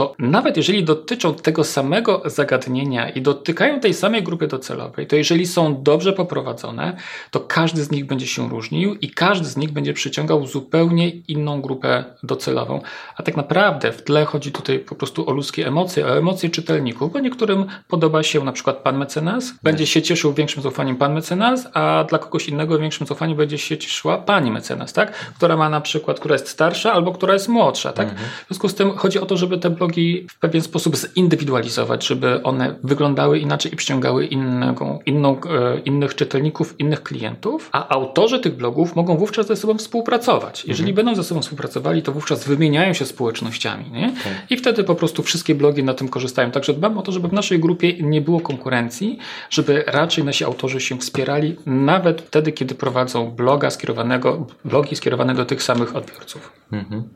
to 0.00 0.14
nawet 0.18 0.56
jeżeli 0.56 0.84
dotyczą 0.84 1.34
tego 1.34 1.64
samego 1.64 2.22
zagadnienia 2.24 3.10
i 3.10 3.22
dotykają 3.22 3.80
tej 3.80 3.94
samej 3.94 4.22
grupy 4.22 4.46
docelowej, 4.46 5.06
to 5.06 5.16
jeżeli 5.16 5.46
są 5.46 5.82
dobrze 5.82 6.12
poprowadzone, 6.12 6.96
to 7.30 7.40
każdy 7.40 7.84
z 7.84 7.90
nich 7.90 8.06
będzie 8.06 8.26
się 8.26 8.48
różnił 8.48 8.94
i 8.94 9.10
każdy 9.10 9.46
z 9.48 9.56
nich 9.56 9.70
będzie 9.70 9.92
przyciągał 9.92 10.46
zupełnie 10.46 11.08
inną 11.08 11.60
grupę 11.60 12.04
docelową. 12.22 12.80
A 13.16 13.22
tak 13.22 13.36
naprawdę 13.36 13.92
w 13.92 14.02
tle 14.02 14.24
chodzi 14.24 14.52
tutaj 14.52 14.78
po 14.78 14.94
prostu 14.94 15.30
o 15.30 15.32
ludzkie 15.32 15.66
emocje, 15.66 16.06
o 16.06 16.18
emocje 16.18 16.50
czytelników, 16.50 17.12
bo 17.12 17.18
niektórym 17.18 17.66
podoba 17.88 18.22
się 18.22 18.44
na 18.44 18.52
przykład 18.52 18.76
pan 18.76 18.98
mecenas, 18.98 19.52
będzie 19.62 19.86
się 19.86 20.02
cieszył 20.02 20.32
większym 20.32 20.62
zaufaniem 20.62 20.96
pan 20.96 21.14
mecenas, 21.14 21.68
a 21.74 22.04
dla 22.08 22.18
kogoś 22.18 22.48
innego 22.48 22.78
większym 22.78 23.06
zaufaniem 23.06 23.36
będzie 23.36 23.58
się 23.58 23.78
cieszyła 23.78 24.18
pani 24.18 24.50
mecenas, 24.50 24.92
tak? 24.92 25.12
która 25.12 25.56
ma 25.56 25.68
na 25.68 25.80
przykład, 25.80 26.20
która 26.20 26.32
jest 26.32 26.48
starsza 26.48 26.92
albo 26.92 27.12
która 27.12 27.32
jest 27.32 27.48
młodsza. 27.48 27.92
Tak? 27.92 28.14
W 28.14 28.46
związku 28.46 28.68
z 28.68 28.74
tym 28.74 28.96
chodzi 28.96 29.18
o 29.20 29.26
to, 29.26 29.36
żeby 29.36 29.58
te 29.58 29.70
blogi 29.70 29.89
w 30.30 30.38
pewien 30.38 30.62
sposób 30.62 30.96
zindywidualizować, 30.96 32.06
żeby 32.06 32.42
one 32.42 32.74
wyglądały 32.82 33.38
inaczej 33.38 33.72
i 33.72 33.76
przyciągały 33.76 34.26
innego, 34.26 34.98
inną, 35.06 35.40
e, 35.40 35.80
innych 35.80 36.14
czytelników, 36.14 36.74
innych 36.78 37.02
klientów, 37.02 37.68
a 37.72 37.88
autorzy 37.88 38.40
tych 38.40 38.56
blogów 38.56 38.96
mogą 38.96 39.16
wówczas 39.16 39.46
ze 39.46 39.56
sobą 39.56 39.78
współpracować. 39.78 40.64
Jeżeli 40.64 40.90
mhm. 40.90 40.96
będą 40.96 41.22
ze 41.22 41.28
sobą 41.28 41.42
współpracowali, 41.42 42.02
to 42.02 42.12
wówczas 42.12 42.44
wymieniają 42.44 42.92
się 42.92 43.06
społecznościami 43.06 43.90
nie? 43.90 44.12
Tak. 44.24 44.32
i 44.50 44.56
wtedy 44.56 44.84
po 44.84 44.94
prostu 44.94 45.22
wszystkie 45.22 45.54
blogi 45.54 45.84
na 45.84 45.94
tym 45.94 46.08
korzystają. 46.08 46.50
Także 46.50 46.74
dbam 46.74 46.98
o 46.98 47.02
to, 47.02 47.12
żeby 47.12 47.28
w 47.28 47.32
naszej 47.32 47.58
grupie 47.58 48.02
nie 48.02 48.20
było 48.20 48.40
konkurencji, 48.40 49.18
żeby 49.50 49.84
raczej 49.86 50.24
nasi 50.24 50.44
autorzy 50.44 50.80
się 50.80 50.98
wspierali, 50.98 51.56
nawet 51.66 52.22
wtedy, 52.22 52.52
kiedy 52.52 52.74
prowadzą 52.74 53.30
bloga 53.30 53.70
skierowanego, 53.70 54.46
blogi 54.64 54.96
skierowane 54.96 55.34
do 55.34 55.44
tych 55.44 55.62
samych 55.62 55.96
odbiorców. 55.96 56.52
Mhm. 56.72 57.08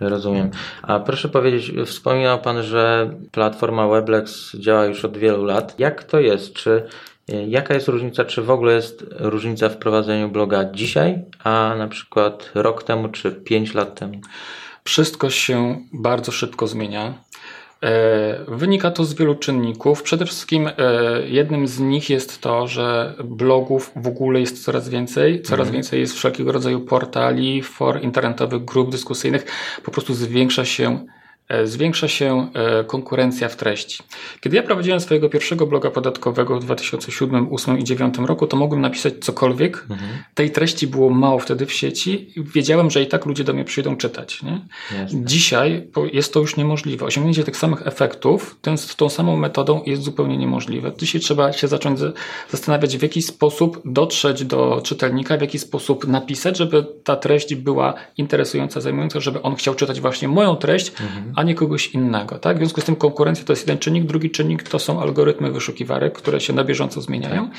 Rozumiem. 0.00 0.50
A 0.82 1.00
proszę 1.00 1.28
powiedzieć, 1.28 1.72
wspominał 2.08 2.38
Pan, 2.38 2.62
że 2.62 3.14
platforma 3.32 3.88
Weblex 3.88 4.56
działa 4.56 4.84
już 4.84 5.04
od 5.04 5.18
wielu 5.18 5.44
lat. 5.44 5.74
Jak 5.78 6.04
to 6.04 6.20
jest? 6.20 6.52
Czy 6.52 6.82
Jaka 7.48 7.74
jest 7.74 7.88
różnica, 7.88 8.24
czy 8.24 8.42
w 8.42 8.50
ogóle 8.50 8.74
jest 8.74 9.04
różnica 9.10 9.68
w 9.68 9.76
prowadzeniu 9.76 10.28
bloga 10.28 10.64
dzisiaj, 10.72 11.18
a 11.44 11.74
na 11.78 11.88
przykład 11.88 12.50
rok 12.54 12.82
temu, 12.82 13.08
czy 13.08 13.32
pięć 13.32 13.74
lat 13.74 13.98
temu? 13.98 14.20
Wszystko 14.84 15.30
się 15.30 15.78
bardzo 15.92 16.32
szybko 16.32 16.66
zmienia. 16.66 17.14
E, 17.82 18.44
wynika 18.48 18.90
to 18.90 19.04
z 19.04 19.14
wielu 19.14 19.34
czynników. 19.34 20.02
Przede 20.02 20.26
wszystkim 20.26 20.66
e, 20.66 20.72
jednym 21.26 21.66
z 21.66 21.80
nich 21.80 22.10
jest 22.10 22.40
to, 22.40 22.66
że 22.66 23.14
blogów 23.24 23.92
w 23.96 24.06
ogóle 24.06 24.40
jest 24.40 24.64
coraz 24.64 24.88
więcej. 24.88 25.42
Coraz 25.42 25.66
mhm. 25.66 25.72
więcej 25.72 26.00
jest 26.00 26.14
wszelkiego 26.14 26.52
rodzaju 26.52 26.80
portali, 26.80 27.62
for 27.62 28.02
internetowych, 28.02 28.64
grup 28.64 28.90
dyskusyjnych. 28.90 29.46
Po 29.84 29.90
prostu 29.90 30.14
zwiększa 30.14 30.64
się 30.64 31.06
E, 31.06 31.27
zwiększa 31.64 32.08
się 32.08 32.50
e, 32.54 32.84
konkurencja 32.84 33.48
w 33.48 33.56
treści. 33.56 34.02
Kiedy 34.40 34.56
ja 34.56 34.62
prowadziłem 34.62 35.00
swojego 35.00 35.28
pierwszego 35.28 35.66
bloga 35.66 35.90
podatkowego 35.90 36.60
w 36.60 36.64
2007, 36.64 37.46
2008 37.46 37.74
i 37.74 37.84
2009 37.84 38.28
roku, 38.28 38.46
to 38.46 38.56
mogłem 38.56 38.80
napisać 38.80 39.14
cokolwiek. 39.20 39.86
Mhm. 39.90 40.10
Tej 40.34 40.50
treści 40.50 40.86
było 40.86 41.10
mało 41.10 41.38
wtedy 41.38 41.66
w 41.66 41.72
sieci. 41.72 42.32
Wiedziałem, 42.36 42.90
że 42.90 43.02
i 43.02 43.06
tak 43.06 43.26
ludzie 43.26 43.44
do 43.44 43.52
mnie 43.52 43.64
przyjdą 43.64 43.96
czytać. 43.96 44.40
Dzisiaj 45.08 45.88
jest 46.12 46.32
to 46.32 46.40
już 46.40 46.56
niemożliwe. 46.56 47.06
Osiągnięcie 47.06 47.44
tych 47.44 47.56
samych 47.56 47.86
efektów 47.86 48.56
ten, 48.62 48.78
z 48.78 48.96
tą 48.96 49.08
samą 49.08 49.36
metodą 49.36 49.82
jest 49.86 50.02
zupełnie 50.02 50.36
niemożliwe. 50.36 50.92
Dzisiaj 50.98 51.20
trzeba 51.20 51.52
się 51.52 51.68
zacząć 51.68 51.98
zastanawiać, 52.50 52.98
w 52.98 53.02
jaki 53.02 53.22
sposób 53.22 53.82
dotrzeć 53.84 54.44
do 54.44 54.80
czytelnika, 54.84 55.36
w 55.36 55.40
jaki 55.40 55.58
sposób 55.58 56.06
napisać, 56.06 56.58
żeby 56.58 56.86
ta 57.04 57.16
treść 57.16 57.54
była 57.54 57.94
interesująca, 58.16 58.80
zajmująca, 58.80 59.20
żeby 59.20 59.42
on 59.42 59.54
chciał 59.54 59.74
czytać 59.74 60.00
właśnie 60.00 60.28
moją 60.28 60.56
treść, 60.56 60.92
mhm 61.00 61.37
a 61.38 61.42
nie 61.42 61.54
kogoś 61.54 61.86
innego. 61.94 62.38
Tak? 62.38 62.56
W 62.56 62.58
związku 62.58 62.80
z 62.80 62.84
tym 62.84 62.96
konkurencja 62.96 63.44
to 63.44 63.52
jest 63.52 63.62
jeden 63.62 63.78
czynnik, 63.78 64.04
drugi 64.04 64.30
czynnik 64.30 64.62
to 64.62 64.78
są 64.78 65.00
algorytmy 65.00 65.50
wyszukiwarek, 65.50 66.12
które 66.12 66.40
się 66.40 66.52
na 66.52 66.64
bieżąco 66.64 67.00
zmieniają. 67.00 67.50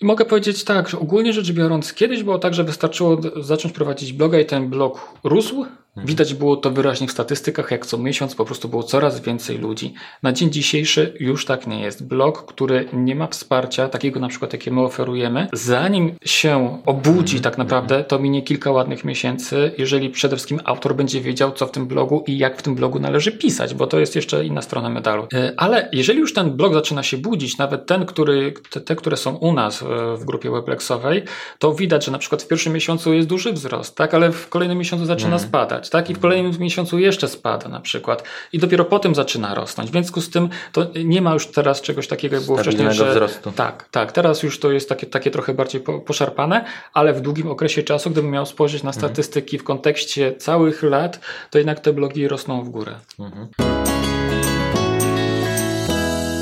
I 0.00 0.04
mogę 0.04 0.24
powiedzieć 0.24 0.64
tak, 0.64 0.88
że 0.88 0.98
ogólnie 0.98 1.32
rzecz 1.32 1.52
biorąc, 1.52 1.92
kiedyś 1.92 2.22
było 2.22 2.38
tak, 2.38 2.54
że 2.54 2.64
wystarczyło 2.64 3.20
zacząć 3.36 3.74
prowadzić 3.74 4.12
bloga 4.12 4.38
i 4.38 4.46
ten 4.46 4.68
blog 4.68 5.12
rósł. 5.24 5.66
Widać 6.04 6.34
było 6.34 6.56
to 6.56 6.70
wyraźnie 6.70 7.08
w 7.08 7.12
statystykach, 7.12 7.70
jak 7.70 7.86
co 7.86 7.98
miesiąc 7.98 8.34
po 8.34 8.44
prostu 8.44 8.68
było 8.68 8.82
coraz 8.82 9.20
więcej 9.20 9.58
ludzi. 9.58 9.94
Na 10.22 10.32
dzień 10.32 10.50
dzisiejszy 10.50 11.14
już 11.20 11.44
tak 11.44 11.66
nie 11.66 11.80
jest. 11.80 12.06
Blog, 12.06 12.46
który 12.46 12.88
nie 12.92 13.14
ma 13.14 13.26
wsparcia, 13.26 13.88
takiego 13.88 14.20
na 14.20 14.28
przykład, 14.28 14.52
jakie 14.52 14.70
my 14.70 14.80
oferujemy, 14.80 15.48
zanim 15.52 16.14
się 16.24 16.78
obudzi 16.86 17.36
mhm. 17.36 17.42
tak 17.42 17.58
naprawdę, 17.58 18.04
to 18.04 18.18
minie 18.18 18.42
kilka 18.42 18.70
ładnych 18.70 19.04
miesięcy, 19.04 19.72
jeżeli 19.78 20.10
przede 20.10 20.36
wszystkim 20.36 20.60
autor 20.64 20.96
będzie 20.96 21.20
wiedział, 21.20 21.52
co 21.52 21.66
w 21.66 21.70
tym 21.70 21.86
blogu 21.86 22.24
i 22.26 22.38
jak 22.38 22.58
w 22.58 22.62
tym 22.62 22.74
blogu 22.74 22.98
należy 22.98 23.32
pisać, 23.32 23.74
bo 23.74 23.86
to 23.86 23.98
jest 23.98 24.16
jeszcze 24.16 24.44
inna 24.44 24.62
strona 24.62 24.88
medalu. 24.88 25.26
E, 25.34 25.52
ale 25.56 25.88
jeżeli 25.92 26.18
już 26.18 26.34
ten 26.34 26.50
blog 26.50 26.74
zaczyna 26.74 27.02
się 27.02 27.16
budzić, 27.16 27.58
nawet 27.58 27.86
ten, 27.86 28.06
który, 28.06 28.54
te, 28.70 28.80
te 28.80 28.96
które 28.96 29.16
są 29.16 29.36
u 29.36 29.52
nas 29.52 29.82
e, 29.82 29.86
w 30.16 30.24
grupie 30.24 30.50
weblexowej, 30.50 31.22
to 31.58 31.74
widać, 31.74 32.04
że 32.04 32.12
na 32.12 32.18
przykład 32.18 32.42
w 32.42 32.48
pierwszym 32.48 32.72
miesiącu 32.72 33.14
jest 33.14 33.28
duży 33.28 33.52
wzrost, 33.52 33.96
tak, 33.96 34.14
ale 34.14 34.32
w 34.32 34.48
kolejnym 34.48 34.78
miesiącu 34.78 35.06
zaczyna 35.06 35.34
mhm. 35.34 35.42
Spadać 35.88 36.06
tak? 36.06 36.10
I 36.10 36.14
w 36.14 36.18
kolejnym 36.18 36.52
miesiącu 36.58 36.98
jeszcze 36.98 37.28
spada 37.28 37.68
na 37.68 37.80
przykład. 37.80 38.22
I 38.52 38.58
dopiero 38.58 38.84
potem 38.84 39.14
zaczyna 39.14 39.54
rosnąć. 39.54 39.90
W 39.90 39.92
związku 39.92 40.20
z 40.20 40.30
tym 40.30 40.48
to 40.72 40.86
nie 41.04 41.22
ma 41.22 41.34
już 41.34 41.46
teraz 41.46 41.80
czegoś 41.80 42.08
takiego, 42.08 42.36
jak 42.36 42.44
było 42.44 42.58
wcześniej, 42.58 42.92
że... 42.92 43.10
wzrostu. 43.10 43.52
Tak, 43.52 43.88
tak. 43.90 44.12
Teraz 44.12 44.42
już 44.42 44.60
to 44.60 44.72
jest 44.72 44.88
takie, 44.88 45.06
takie 45.06 45.30
trochę 45.30 45.54
bardziej 45.54 45.80
poszarpane, 45.80 46.64
ale 46.94 47.12
w 47.12 47.20
długim 47.20 47.50
okresie 47.50 47.82
czasu, 47.82 48.10
gdybym 48.10 48.30
miał 48.30 48.46
spojrzeć 48.46 48.82
na 48.82 48.90
mhm. 48.90 49.06
statystyki 49.06 49.58
w 49.58 49.64
kontekście 49.64 50.34
całych 50.36 50.82
lat, 50.82 51.20
to 51.50 51.58
jednak 51.58 51.80
te 51.80 51.92
blogi 51.92 52.28
rosną 52.28 52.62
w 52.62 52.68
górę. 52.68 52.94
Mhm. 53.18 53.77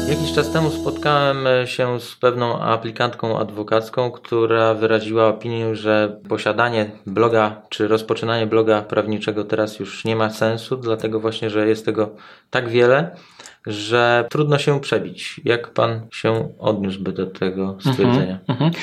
Jakiś 0.08 0.32
czas 0.32 0.50
temu 0.52 0.70
spotkałem 0.70 1.38
się 1.64 2.00
z 2.00 2.16
pewną 2.16 2.60
aplikantką 2.60 3.38
adwokacką, 3.38 4.10
która 4.10 4.74
wyraziła 4.74 5.28
opinię, 5.28 5.74
że 5.76 6.20
posiadanie 6.28 6.90
bloga 7.06 7.62
czy 7.68 7.88
rozpoczynanie 7.88 8.46
bloga 8.46 8.82
prawniczego 8.82 9.44
teraz 9.44 9.78
już 9.78 10.04
nie 10.04 10.16
ma 10.16 10.30
sensu, 10.30 10.76
dlatego 10.76 11.20
właśnie, 11.20 11.50
że 11.50 11.68
jest 11.68 11.84
tego 11.84 12.10
tak 12.50 12.68
wiele, 12.68 13.16
że 13.66 14.26
trudno 14.30 14.58
się 14.58 14.80
przebić. 14.80 15.40
Jak 15.44 15.70
pan 15.70 16.06
się 16.12 16.48
odniósłby 16.58 17.12
do 17.12 17.26
tego 17.26 17.76
stwierdzenia? 17.80 18.38
Mm 18.48 18.60
-hmm, 18.62 18.76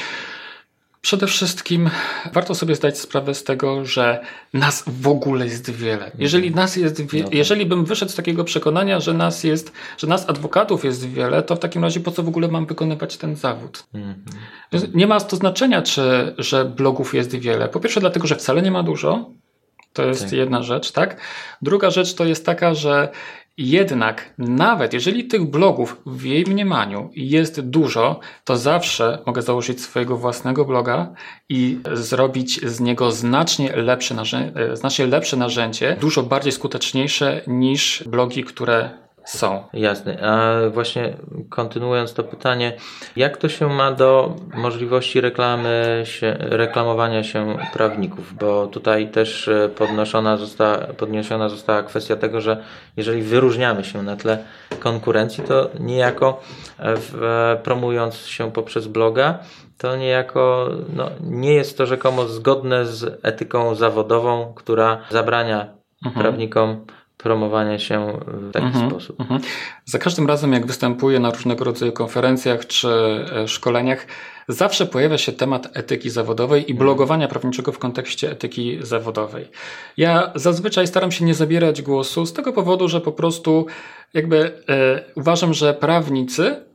Przede 1.04 1.28
wszystkim 1.28 1.90
warto 2.34 2.56
sobie 2.56 2.76
zdać 2.76 3.00
sprawę 3.00 3.36
z 3.36 3.44
tego, 3.44 3.86
że 3.86 4.26
nas 4.54 4.84
w 4.88 5.08
ogóle 5.08 5.46
jest 5.46 5.70
wiele. 5.70 6.12
Jeżeli 6.18 6.48
mhm. 6.48 6.64
nas 6.66 6.76
jest 6.76 7.12
wie... 7.12 7.20
no 7.20 7.26
tak. 7.26 7.36
jeżeli 7.36 7.66
bym 7.66 7.86
wyszedł 7.86 8.12
z 8.12 8.16
takiego 8.16 8.44
przekonania, 8.44 9.00
że 9.00 9.14
nas 9.14 9.44
jest, 9.44 9.72
że 9.98 10.08
nas 10.08 10.30
adwokatów 10.30 10.86
jest 10.86 11.10
wiele, 11.10 11.44
to 11.44 11.56
w 11.56 11.60
takim 11.60 11.84
razie 11.84 12.00
po 12.00 12.12
co 12.12 12.24
w 12.24 12.28
ogóle 12.28 12.48
mam 12.48 12.66
wykonywać 12.66 13.18
ten 13.18 13.36
zawód? 13.36 13.84
Mhm. 13.94 14.24
Nie 14.94 15.08
ma 15.08 15.20
to 15.20 15.36
znaczenia, 15.36 15.82
czy, 15.82 16.36
że 16.38 16.66
blogów 16.66 17.14
jest 17.14 17.36
wiele. 17.36 17.70
Po 17.70 17.80
pierwsze 17.80 18.00
dlatego, 18.00 18.28
że 18.28 18.36
wcale 18.36 18.62
nie 18.62 18.72
ma 18.72 18.84
dużo. 18.84 19.30
To 19.94 20.06
jest 20.06 20.24
tak. 20.24 20.32
jedna 20.32 20.64
rzecz, 20.64 20.92
tak? 20.92 21.22
Druga 21.62 21.92
rzecz 21.92 22.14
to 22.14 22.26
jest 22.26 22.46
taka, 22.46 22.74
że 22.74 23.10
jednak, 23.58 24.34
nawet 24.38 24.94
jeżeli 24.94 25.28
tych 25.28 25.46
blogów 25.46 26.02
w 26.06 26.26
jej 26.26 26.46
mniemaniu 26.46 27.10
jest 27.16 27.62
dużo, 27.62 28.20
to 28.44 28.58
zawsze 28.58 29.20
mogę 29.26 29.42
założyć 29.42 29.82
swojego 29.82 30.18
własnego 30.18 30.66
bloga 30.66 31.14
i 31.50 31.80
zrobić 31.94 32.66
z 32.66 32.80
niego 32.80 33.12
znacznie 33.12 33.76
lepsze, 33.76 34.16
narzędzie, 34.16 34.76
znacznie 34.78 35.08
lepsze 35.08 35.38
narzędzie, 35.38 35.98
dużo 36.02 36.24
bardziej 36.24 36.52
skuteczniejsze 36.52 37.42
niż 37.48 38.04
blogi, 38.08 38.44
które 38.44 39.03
są. 39.26 39.64
Jasne. 39.74 40.18
A 40.22 40.54
właśnie 40.70 41.14
kontynuując 41.50 42.14
to 42.14 42.24
pytanie, 42.24 42.74
jak 43.16 43.38
to 43.38 43.50
się 43.50 43.70
ma 43.70 43.92
do 43.92 44.36
możliwości 44.56 45.22
reklamy 45.22 46.02
się, 46.06 46.36
reklamowania 46.40 47.24
się 47.24 47.58
prawników? 47.74 48.34
Bo 48.34 48.68
tutaj 48.68 49.12
też 49.12 49.48
e, 49.48 49.70
podnoszona 49.70 50.38
została, 50.38 50.78
podniesiona 50.78 51.50
została 51.50 51.84
kwestia 51.84 52.16
tego, 52.16 52.42
że 52.42 52.64
jeżeli 52.98 53.22
wyróżniamy 53.22 53.84
się 53.84 54.04
na 54.04 54.16
tle 54.16 54.38
konkurencji, 54.80 55.44
to 55.44 55.70
niejako 55.80 56.42
w, 56.80 57.58
promując 57.64 58.16
się 58.16 58.52
poprzez 58.52 58.88
bloga, 58.88 59.40
to 59.78 59.96
niejako 59.96 60.70
no, 60.96 61.10
nie 61.22 61.54
jest 61.54 61.78
to 61.78 61.86
rzekomo 61.86 62.26
zgodne 62.26 62.86
z 62.86 63.20
etyką 63.24 63.76
zawodową, 63.76 64.54
która 64.56 65.02
zabrania 65.10 65.68
mhm. 66.06 66.24
prawnikom 66.24 66.86
promowania 67.24 67.80
się 67.80 68.20
w 68.28 68.52
taki 68.52 68.66
mhm, 68.66 68.90
sposób. 68.90 69.22
Mhm. 69.22 69.42
Za 69.86 70.00
każdym 70.00 70.28
razem, 70.28 70.54
jak 70.54 70.66
występuję 70.66 71.20
na 71.20 71.32
różnego 71.32 71.64
rodzaju 71.64 71.92
konferencjach 71.92 72.68
czy 72.68 72.90
e, 73.36 73.48
szkoleniach, 73.48 74.08
zawsze 74.48 74.86
pojawia 74.86 75.18
się 75.18 75.32
temat 75.32 75.70
etyki 75.74 76.10
zawodowej 76.10 76.62
i 76.62 76.72
mhm. 76.72 76.78
blogowania 76.78 77.28
prawniczego 77.28 77.72
w 77.72 77.80
kontekście 77.80 78.32
etyki 78.32 78.80
zawodowej. 78.82 79.48
Ja 79.98 80.32
zazwyczaj 80.36 80.88
staram 80.88 81.12
się 81.12 81.26
nie 81.26 81.34
zabierać 81.34 81.82
głosu 81.82 82.26
z 82.26 82.34
tego 82.34 82.54
powodu, 82.54 82.88
że 82.88 83.02
po 83.02 83.12
prostu 83.12 83.66
jakby 84.14 84.64
e, 84.70 85.04
uważam, 85.16 85.54
że 85.54 85.74
prawnicy 85.74 86.73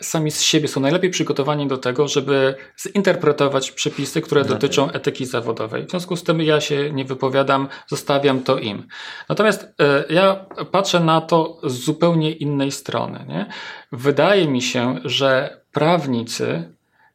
sami 0.00 0.30
z 0.30 0.42
siebie 0.42 0.68
są 0.68 0.80
najlepiej 0.80 1.10
przygotowani 1.10 1.68
do 1.68 1.78
tego, 1.78 2.08
żeby 2.08 2.54
zinterpretować 2.80 3.70
przepisy, 3.70 4.20
które 4.20 4.44
dotyczą 4.44 4.90
etyki 4.90 5.26
zawodowej. 5.26 5.86
W 5.86 5.90
związku 5.90 6.16
z 6.16 6.22
tym 6.22 6.40
ja 6.40 6.60
się 6.60 6.92
nie 6.92 7.04
wypowiadam, 7.04 7.68
zostawiam 7.86 8.42
to 8.42 8.58
im. 8.58 8.86
Natomiast 9.28 9.74
e, 9.80 10.04
ja 10.10 10.46
patrzę 10.70 11.00
na 11.00 11.20
to 11.20 11.60
z 11.62 11.72
zupełnie 11.72 12.32
innej 12.32 12.72
strony. 12.72 13.24
Nie? 13.28 13.46
Wydaje 13.92 14.48
mi 14.48 14.62
się, 14.62 14.98
że 15.04 15.60
prawnicy 15.72 16.72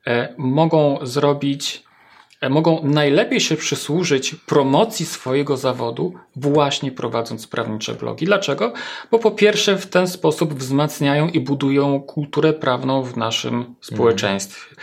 e, 0.08 0.34
mogą 0.38 1.00
zrobić 1.02 1.85
E, 1.85 1.85
mogą 2.50 2.82
najlepiej 2.84 3.40
się 3.40 3.56
przysłużyć 3.56 4.36
promocji 4.46 5.06
swojego 5.06 5.58
zawodu 5.58 6.14
właśnie 6.36 6.92
prowadząc 6.92 7.48
prawnicze 7.48 7.94
blogi. 7.94 8.26
Dlaczego? 8.26 8.74
Bo 9.12 9.20
po 9.20 9.32
pierwsze 9.32 9.78
w 9.78 9.88
ten 9.88 10.08
sposób 10.08 10.54
wzmacniają 10.54 11.28
i 11.30 11.40
budują 11.40 12.02
kulturę 12.02 12.54
prawną 12.54 13.04
w 13.04 13.18
naszym 13.18 13.76
społeczeństwie. 13.82 14.76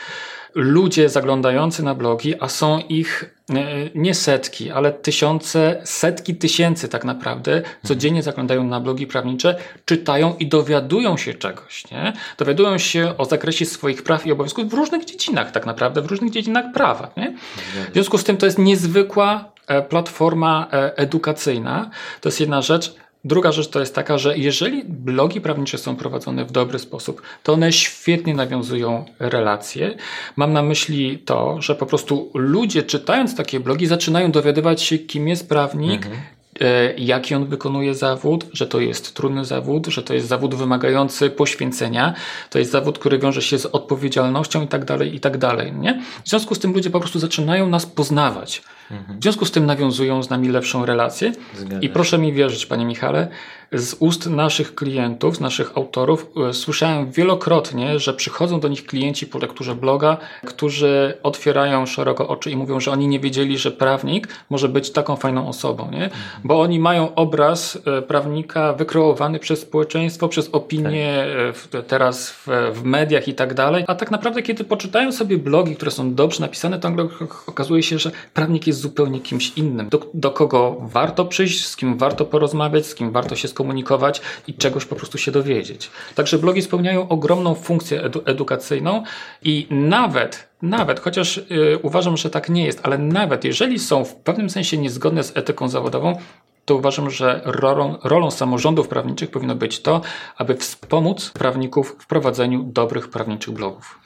Ludzie 0.55 1.09
zaglądający 1.09 1.83
na 1.83 1.95
blogi, 1.95 2.35
a 2.41 2.49
są 2.49 2.79
ich 2.79 3.35
e, 3.51 3.55
nie 3.95 4.15
setki, 4.15 4.71
ale 4.71 4.93
tysiące, 4.93 5.81
setki 5.85 6.35
tysięcy 6.35 6.89
tak 6.89 7.05
naprawdę, 7.05 7.63
codziennie 7.85 8.23
zaglądają 8.23 8.65
na 8.65 8.81
blogi 8.81 9.07
prawnicze, 9.07 9.57
czytają 9.85 10.37
i 10.39 10.47
dowiadują 10.47 11.17
się 11.17 11.35
czegoś, 11.35 11.91
nie? 11.91 12.13
Dowiadują 12.39 12.79
się 12.79 13.15
o 13.19 13.25
zakresie 13.25 13.67
swoich 13.67 14.03
praw 14.03 14.27
i 14.27 14.33
obowiązków 14.33 14.71
w 14.71 14.75
różnych 14.75 15.05
dziedzinach 15.05 15.51
tak 15.51 15.67
naprawdę, 15.67 16.03
w 16.03 16.07
różnych 16.07 16.31
dziedzinach 16.31 16.65
prawa, 16.75 17.11
nie? 17.17 17.37
W 17.91 17.93
związku 17.93 18.19
z 18.19 18.25
tym 18.25 18.37
to 18.37 18.47
jest 18.47 18.59
niezwykła 18.59 19.53
e, 19.67 19.83
platforma 19.83 20.67
e, 20.73 20.97
edukacyjna. 20.99 21.91
To 22.21 22.29
jest 22.29 22.41
jedna 22.41 22.63
rzecz. 22.63 22.95
Druga 23.25 23.53
rzecz 23.53 23.69
to 23.69 23.81
jest 23.81 23.95
taka, 23.95 24.19
że 24.19 24.39
jeżeli 24.39 24.85
blogi 24.85 25.41
prawnicze 25.41 25.79
są 25.79 25.97
prowadzone 25.97 26.45
w 26.45 26.53
dobry 26.53 26.79
sposób, 26.79 27.23
to 27.43 27.53
one 27.53 27.73
świetnie 27.73 28.35
nawiązują 28.35 29.05
relacje. 29.19 29.97
Mam 30.37 30.53
na 30.53 30.63
myśli 30.63 31.19
to, 31.19 31.63
że 31.63 31.75
po 31.75 31.87
prostu 31.87 32.31
ludzie 32.35 32.83
czytając 32.83 33.37
takie 33.37 33.61
blogi 33.61 33.87
zaczynają 33.87 34.31
dowiadywać 34.31 34.83
się, 34.83 34.99
kim 34.99 35.29
jest 35.29 35.49
prawnik, 35.49 36.07
mhm. 36.07 36.23
E, 36.63 36.95
jaki 36.97 37.35
on 37.35 37.47
wykonuje 37.47 37.95
zawód, 37.95 38.47
że 38.53 38.67
to 38.67 38.81
jest 38.81 39.15
trudny 39.15 39.45
zawód, 39.45 39.87
że 39.87 40.03
to 40.03 40.15
jest 40.15 40.29
zawód 40.29 40.55
wymagający 40.55 41.31
poświęcenia, 41.31 42.15
to 42.51 42.59
jest 42.59 42.71
zawód, 42.71 42.99
który 42.99 43.19
wiąże 43.19 43.43
się 43.43 43.59
z 43.59 43.67
odpowiedzialnością 43.67 44.63
i 44.63 44.69
tak 44.69 44.85
dalej, 44.85 45.15
i 45.15 45.21
tak 45.21 45.39
dalej. 45.39 45.73
Nie? 45.73 46.03
W 46.25 46.29
związku 46.29 46.55
z 46.55 46.59
tym 46.59 46.73
ludzie 46.73 46.91
po 46.91 47.01
prostu 47.01 47.19
zaczynają 47.19 47.69
nas 47.69 47.87
poznawać. 47.87 48.63
Mhm. 48.91 49.19
W 49.19 49.23
związku 49.23 49.45
z 49.45 49.51
tym 49.51 49.67
nawiązują 49.67 50.23
z 50.23 50.31
nami 50.31 50.49
lepszą 50.49 50.87
relację. 50.87 51.33
I 51.81 51.89
proszę 51.89 52.19
mi 52.19 52.33
wierzyć, 52.33 52.67
panie 52.67 52.85
Michale, 52.85 53.29
z 53.73 53.97
ust 53.99 54.27
naszych 54.27 54.75
klientów, 54.75 55.37
z 55.37 55.41
naszych 55.41 55.77
autorów 55.77 56.27
e, 56.49 56.55
słyszałem 56.55 57.11
wielokrotnie, 57.11 57.99
że 57.99 58.15
przychodzą 58.15 58.61
do 58.61 58.69
nich 58.69 58.87
klienci 58.87 59.27
po 59.27 59.39
lekturze 59.39 59.75
bloga, 59.75 60.17
którzy 60.47 61.19
otwierają 61.23 61.87
szeroko 61.87 62.29
oczy 62.29 62.51
i 62.51 62.57
mówią, 62.57 62.81
że 62.81 62.91
oni 62.91 63.09
nie 63.09 63.21
wiedzieli, 63.21 63.59
że 63.59 63.71
prawnik 63.71 64.29
może 64.51 64.69
być 64.69 64.91
taką 64.91 65.17
fajną 65.17 65.49
osobą, 65.49 65.91
nie? 65.91 66.11
Bo 66.45 66.52
oni 66.61 66.81
mają 66.81 67.15
obraz 67.15 67.79
e, 67.99 68.03
prawnika 68.03 68.73
wykreowany 68.73 69.39
przez 69.39 69.61
społeczeństwo, 69.61 70.29
przez 70.29 70.49
opinię 70.53 71.27
tak. 71.71 71.87
teraz 71.87 72.31
w, 72.31 72.49
w 72.73 72.85
mediach 72.85 73.29
i 73.29 73.35
tak 73.35 73.55
dalej. 73.55 73.85
A 73.87 73.95
tak 73.95 74.11
naprawdę, 74.11 74.43
kiedy 74.43 74.65
poczytają 74.65 75.13
sobie 75.13 75.39
blogi, 75.39 75.77
które 75.77 75.91
są 75.91 76.15
dobrze 76.15 76.41
napisane, 76.41 76.79
to 76.79 76.89
okazuje 77.47 77.83
się, 77.83 77.99
że 77.99 78.11
prawnik 78.35 78.67
jest 78.67 78.81
zupełnie 78.81 79.21
kimś 79.21 79.53
innym, 79.57 79.89
do, 79.89 80.01
do 80.15 80.31
kogo 80.31 80.77
warto 80.81 81.25
przyjść, 81.25 81.67
z 81.67 81.77
kim 81.77 81.99
warto 81.99 82.25
porozmawiać, 82.25 82.87
z 82.87 82.95
kim 82.95 83.13
warto 83.13 83.37
się 83.37 83.49
skomunikować 83.49 83.73
komunikować 83.73 84.21
i 84.47 84.55
czegoś 84.55 84.85
po 84.85 84.97
prostu 84.97 85.19
się 85.19 85.33
dowiedzieć. 85.33 85.91
Także 86.15 86.39
blogi 86.39 86.63
spełniają 86.63 87.09
ogromną 87.09 87.55
funkcję 87.55 88.03
edu 88.03 88.23
edukacyjną 88.25 89.03
i 89.43 89.67
nawet, 89.71 90.49
nawet, 90.63 91.01
chociaż 91.01 91.37
yy, 91.37 91.79
uważam, 91.83 92.17
że 92.17 92.31
tak 92.31 92.49
nie 92.49 92.65
jest, 92.65 92.81
ale 92.83 92.99
nawet 92.99 93.45
jeżeli 93.45 93.79
są 93.79 94.05
w 94.05 94.15
pewnym 94.15 94.51
sensie 94.51 94.79
niezgodne 94.79 95.25
z 95.25 95.37
etyką 95.37 95.69
zawodową, 95.69 96.19
to 96.65 96.75
uważam, 96.75 97.11
że 97.11 97.41
rolą, 97.45 97.99
rolą 98.05 98.31
samorządów 98.31 98.89
prawniczych 98.89 99.31
powinno 99.31 99.55
być 99.55 99.81
to, 99.81 100.01
aby 100.37 100.55
wspomóc 100.55 101.31
prawników 101.31 101.97
w 101.99 102.07
prowadzeniu 102.07 102.63
dobrych 102.63 103.11
prawniczych 103.11 103.55
blogów. 103.55 103.99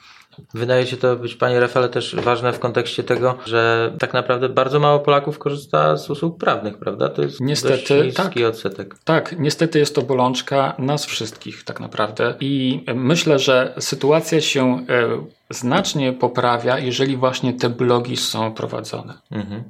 Wydaje 0.53 0.87
się 0.87 0.97
to 0.97 1.15
być, 1.15 1.35
panie 1.35 1.59
Rafale, 1.59 1.89
też 1.89 2.15
ważne 2.15 2.53
w 2.53 2.59
kontekście 2.59 3.03
tego, 3.03 3.37
że 3.45 3.93
tak 3.99 4.13
naprawdę 4.13 4.49
bardzo 4.49 4.79
mało 4.79 4.99
Polaków 4.99 5.39
korzysta 5.39 5.97
z 5.97 6.09
usług 6.09 6.37
prawnych, 6.37 6.77
prawda? 6.77 7.09
To 7.09 7.21
jest 7.21 7.41
niestety, 7.41 7.97
dość 7.97 8.17
niski 8.17 8.39
tak, 8.39 8.49
odsetek. 8.49 8.95
Tak, 9.03 9.39
niestety 9.39 9.79
jest 9.79 9.95
to 9.95 10.01
bolączka 10.01 10.75
nas 10.79 11.05
wszystkich 11.05 11.63
tak 11.63 11.79
naprawdę 11.79 12.33
i 12.39 12.83
myślę, 12.95 13.39
że 13.39 13.73
sytuacja 13.79 14.41
się 14.41 14.85
e, 14.89 15.25
znacznie 15.49 16.13
poprawia, 16.13 16.79
jeżeli 16.79 17.17
właśnie 17.17 17.53
te 17.53 17.69
blogi 17.69 18.17
są 18.17 18.53
prowadzone. 18.53 19.13
Mhm. 19.31 19.63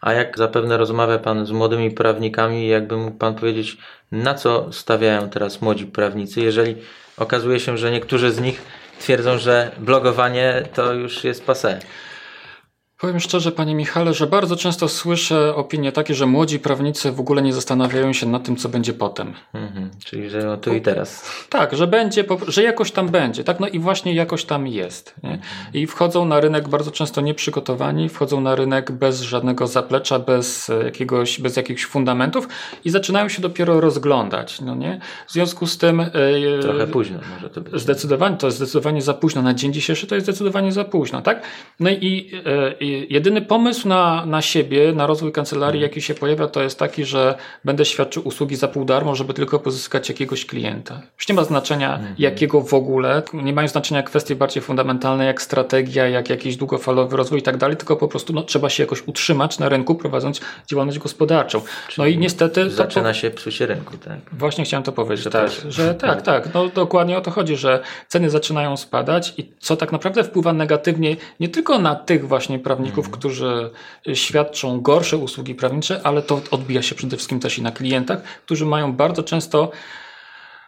A 0.00 0.12
jak 0.12 0.38
zapewne 0.38 0.76
rozmawia 0.76 1.18
Pan 1.18 1.46
z 1.46 1.50
młodymi 1.50 1.90
prawnikami, 1.90 2.68
jakby 2.68 2.96
mógł 2.96 3.18
Pan 3.18 3.34
powiedzieć, 3.34 3.78
na 4.12 4.34
co 4.34 4.72
stawiają 4.72 5.30
teraz 5.30 5.62
młodzi 5.62 5.86
prawnicy, 5.86 6.40
jeżeli 6.40 6.76
okazuje 7.16 7.60
się, 7.60 7.78
że 7.78 7.90
niektórzy 7.90 8.32
z 8.32 8.40
nich 8.40 8.62
twierdzą, 9.02 9.38
że 9.38 9.70
blogowanie 9.78 10.62
to 10.74 10.92
już 10.92 11.24
jest 11.24 11.46
passé. 11.46 11.78
Powiem 13.02 13.20
szczerze, 13.20 13.52
panie 13.52 13.74
Michale, 13.74 14.14
że 14.14 14.26
bardzo 14.26 14.56
często 14.56 14.88
słyszę 14.88 15.54
opinie 15.54 15.92
takie, 15.92 16.14
że 16.14 16.26
młodzi 16.26 16.58
prawnicy 16.58 17.12
w 17.12 17.20
ogóle 17.20 17.42
nie 17.42 17.52
zastanawiają 17.52 18.12
się 18.12 18.26
nad 18.26 18.44
tym, 18.44 18.56
co 18.56 18.68
będzie 18.68 18.92
potem. 18.92 19.34
Mhm, 19.54 19.90
czyli, 20.04 20.30
że 20.30 20.42
no 20.42 20.56
tu 20.56 20.74
i 20.74 20.80
teraz. 20.80 21.30
Tak, 21.48 21.76
że 21.76 21.86
będzie, 21.86 22.24
że 22.48 22.62
jakoś 22.62 22.92
tam 22.92 23.08
będzie, 23.08 23.44
tak, 23.44 23.60
no 23.60 23.68
i 23.68 23.78
właśnie 23.78 24.14
jakoś 24.14 24.44
tam 24.44 24.66
jest. 24.66 25.14
Nie? 25.22 25.30
Mhm. 25.30 25.74
I 25.74 25.86
wchodzą 25.86 26.24
na 26.24 26.40
rynek 26.40 26.68
bardzo 26.68 26.90
często 26.90 27.20
nieprzygotowani, 27.20 28.08
wchodzą 28.08 28.40
na 28.40 28.54
rynek 28.54 28.92
bez 28.92 29.20
żadnego 29.20 29.66
zaplecza, 29.66 30.18
bez 30.18 30.70
jakiegoś, 30.84 31.40
bez 31.40 31.56
jakichś 31.56 31.86
fundamentów 31.86 32.48
i 32.84 32.90
zaczynają 32.90 33.28
się 33.28 33.42
dopiero 33.42 33.80
rozglądać, 33.80 34.60
no 34.60 34.74
nie? 34.74 35.00
W 35.26 35.32
związku 35.32 35.66
z 35.66 35.78
tym... 35.78 35.98
Yy, 35.98 36.58
Trochę 36.62 36.86
późno 36.86 37.18
może 37.34 37.50
to 37.50 37.60
być. 37.60 37.80
Zdecydowanie, 37.80 38.36
to 38.36 38.46
jest 38.46 38.56
zdecydowanie 38.56 39.02
za 39.02 39.14
późno. 39.14 39.42
Na 39.42 39.54
dzień 39.54 39.72
dzisiejszy 39.72 40.06
to 40.06 40.14
jest 40.14 40.26
zdecydowanie 40.26 40.72
za 40.72 40.84
późno, 40.84 41.22
tak? 41.22 41.42
No 41.80 41.90
i, 41.90 42.30
yy, 42.80 42.91
jedyny 43.10 43.42
pomysł 43.42 43.88
na, 43.88 44.26
na 44.26 44.42
siebie, 44.42 44.92
na 44.92 45.06
rozwój 45.06 45.32
kancelarii, 45.32 45.78
mhm. 45.78 45.90
jaki 45.90 46.02
się 46.02 46.14
pojawia, 46.14 46.48
to 46.48 46.62
jest 46.62 46.78
taki, 46.78 47.04
że 47.04 47.34
będę 47.64 47.84
świadczył 47.84 48.28
usługi 48.28 48.56
za 48.56 48.68
pół 48.68 48.84
darmo, 48.84 49.14
żeby 49.14 49.34
tylko 49.34 49.58
pozyskać 49.58 50.08
jakiegoś 50.08 50.46
klienta. 50.46 51.00
Już 51.18 51.28
nie 51.28 51.34
ma 51.34 51.44
znaczenia 51.44 51.94
mhm. 51.94 52.14
jakiego 52.18 52.60
w 52.60 52.74
ogóle, 52.74 53.22
nie 53.32 53.52
mają 53.52 53.68
znaczenia 53.68 54.02
kwestie 54.02 54.36
bardziej 54.36 54.62
fundamentalne, 54.62 55.24
jak 55.24 55.42
strategia, 55.42 56.08
jak 56.08 56.30
jakiś 56.30 56.56
długofalowy 56.56 57.16
rozwój 57.16 57.38
i 57.38 57.42
tak 57.42 57.56
dalej, 57.56 57.76
tylko 57.76 57.96
po 57.96 58.08
prostu 58.08 58.32
no, 58.32 58.42
trzeba 58.42 58.70
się 58.70 58.82
jakoś 58.82 59.08
utrzymać 59.08 59.58
na 59.58 59.68
rynku, 59.68 59.94
prowadząc 59.94 60.40
działalność 60.66 60.98
gospodarczą. 60.98 61.60
no 61.98 62.06
i 62.06 62.18
niestety... 62.18 62.70
Zaczyna 62.70 63.08
to, 63.08 63.14
się 63.14 63.30
psucie 63.30 63.66
rynku, 63.66 63.96
tak? 63.96 64.18
Właśnie 64.32 64.64
chciałem 64.64 64.84
to 64.84 64.92
powiedzieć, 64.92 65.32
tak, 65.32 65.50
że 65.68 65.94
tak, 66.08 66.22
tak, 66.22 66.54
no 66.54 66.68
dokładnie 66.68 67.18
o 67.18 67.20
to 67.20 67.30
chodzi, 67.30 67.56
że 67.56 67.82
ceny 68.08 68.30
zaczynają 68.30 68.76
spadać 68.76 69.34
i 69.38 69.52
co 69.58 69.76
tak 69.76 69.92
naprawdę 69.92 70.24
wpływa 70.24 70.52
negatywnie 70.52 71.16
nie 71.40 71.48
tylko 71.48 71.78
na 71.78 71.94
tych 71.94 72.28
właśnie 72.28 72.58
prawników, 72.58 72.81
prawników, 72.82 73.06
mhm. 73.06 73.20
którzy 73.20 73.70
świadczą 74.14 74.80
gorsze 74.80 75.16
usługi 75.16 75.54
prawnicze, 75.54 76.00
ale 76.04 76.22
to 76.22 76.40
odbija 76.50 76.82
się 76.82 76.94
przede 76.94 77.16
wszystkim 77.16 77.40
też 77.40 77.58
i 77.58 77.62
na 77.62 77.72
klientach, 77.72 78.22
którzy 78.22 78.66
mają 78.66 78.92
bardzo 78.92 79.22
często 79.22 79.70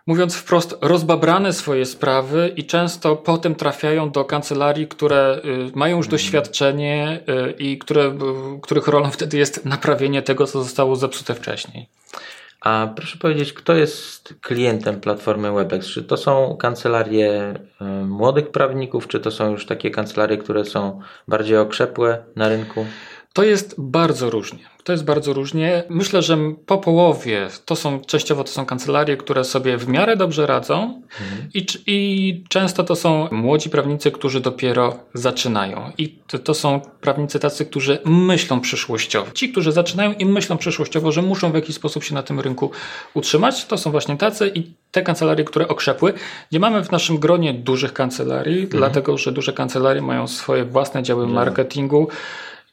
mówiąc 0.07 0.35
wprost, 0.35 0.75
rozbabrane 0.81 1.53
swoje 1.53 1.87
sprawy 1.87 2.53
i 2.57 2.65
często 2.65 3.17
potem 3.17 3.55
trafiają 3.55 4.11
do 4.11 4.25
kancelarii, 4.25 4.89
które 4.89 5.41
y, 5.45 5.71
mają 5.75 5.97
już 5.97 6.07
mhm. 6.07 6.11
doświadczenie 6.11 7.21
y, 7.49 7.55
i 7.59 7.79
które, 7.79 8.19
których 8.63 8.89
rolą 8.89 9.11
wtedy 9.11 9.39
jest 9.39 9.65
naprawienie 9.65 10.23
tego, 10.23 10.47
co 10.47 10.63
zostało 10.63 10.97
zepsute 10.97 11.35
wcześniej. 11.35 11.87
A 12.65 12.93
proszę 12.97 13.19
powiedzieć, 13.19 13.53
kto 13.53 13.75
jest 13.75 14.35
klientem 14.41 15.01
platformy 15.01 15.53
WebEx? 15.53 15.87
Czy 15.87 16.05
to 16.05 16.17
są 16.17 16.57
kancelarie 16.57 17.55
y, 17.81 17.85
młodych 18.05 18.51
prawników, 18.51 19.09
czy 19.09 19.21
to 19.21 19.31
są 19.31 19.51
już 19.51 19.67
takie 19.67 19.91
kancelarie, 19.91 20.39
które 20.39 20.65
są 20.65 21.01
bardziej 21.29 21.57
okrzepłe 21.57 22.25
na 22.37 22.49
rynku? 22.49 22.87
To 23.35 23.43
jest 23.45 23.75
bardzo 23.79 24.31
różnie. 24.31 24.59
To 24.85 24.93
jest 24.93 25.05
bardzo 25.05 25.33
różnie. 25.33 25.83
Myślę, 25.89 26.23
że 26.23 26.39
po 26.67 26.79
połowie 26.79 27.49
to 27.65 27.77
są 27.77 28.01
częściowo 28.01 28.45
to 28.45 28.51
są 28.51 28.67
kancelarie, 28.67 29.17
które 29.17 29.45
sobie 29.45 29.77
w 29.79 29.89
miarę 29.89 30.17
dobrze 30.17 30.47
radzą 30.47 31.03
mhm. 31.21 31.49
i, 31.55 31.67
i 31.87 32.45
często 32.49 32.85
to 32.85 32.97
są 32.97 33.29
młodzi 33.31 33.71
prawnicy, 33.71 34.11
którzy 34.11 34.41
dopiero 34.41 34.99
zaczynają. 35.15 35.93
I 35.99 36.09
to, 36.27 36.39
to, 36.39 36.55
są 36.55 36.81
prawnicy 37.01 37.39
tacy, 37.41 37.67
którzy 37.67 37.99
myślą 38.05 38.61
przyszłościowo. 38.61 39.31
Ci, 39.33 39.53
którzy 39.53 39.73
zaczynają 39.73 40.13
i 40.13 40.27
myślą 40.27 40.59
przyszłościowo, 40.59 41.13
że 41.13 41.23
muszą 41.23 41.53
w 41.53 41.55
jakiś 41.55 41.77
sposób 41.77 42.05
się 42.05 42.15
na 42.15 42.23
tym 42.23 42.41
rynku 42.41 42.71
utrzymać, 43.15 43.65
to 43.65 43.79
są 43.79 43.91
właśnie 43.91 44.17
tacy 44.17 44.53
i 44.55 44.71
te 44.91 45.03
kancelarie, 45.03 45.45
które 45.45 45.69
okrzepły. 45.69 46.13
Nie 46.53 46.61
mamy 46.61 46.85
w 46.85 46.91
naszym 46.91 47.19
gronie 47.19 47.55
dużych 47.55 47.93
kancelarii, 47.93 48.63
mhm. 48.63 48.79
dlatego 48.79 49.19
że 49.19 49.33
duże 49.33 49.53
kancelarie 49.53 50.03
mają 50.03 50.27
swoje 50.27 50.65
własne 50.65 51.03
działy 51.03 51.27
marketingu. 51.27 52.09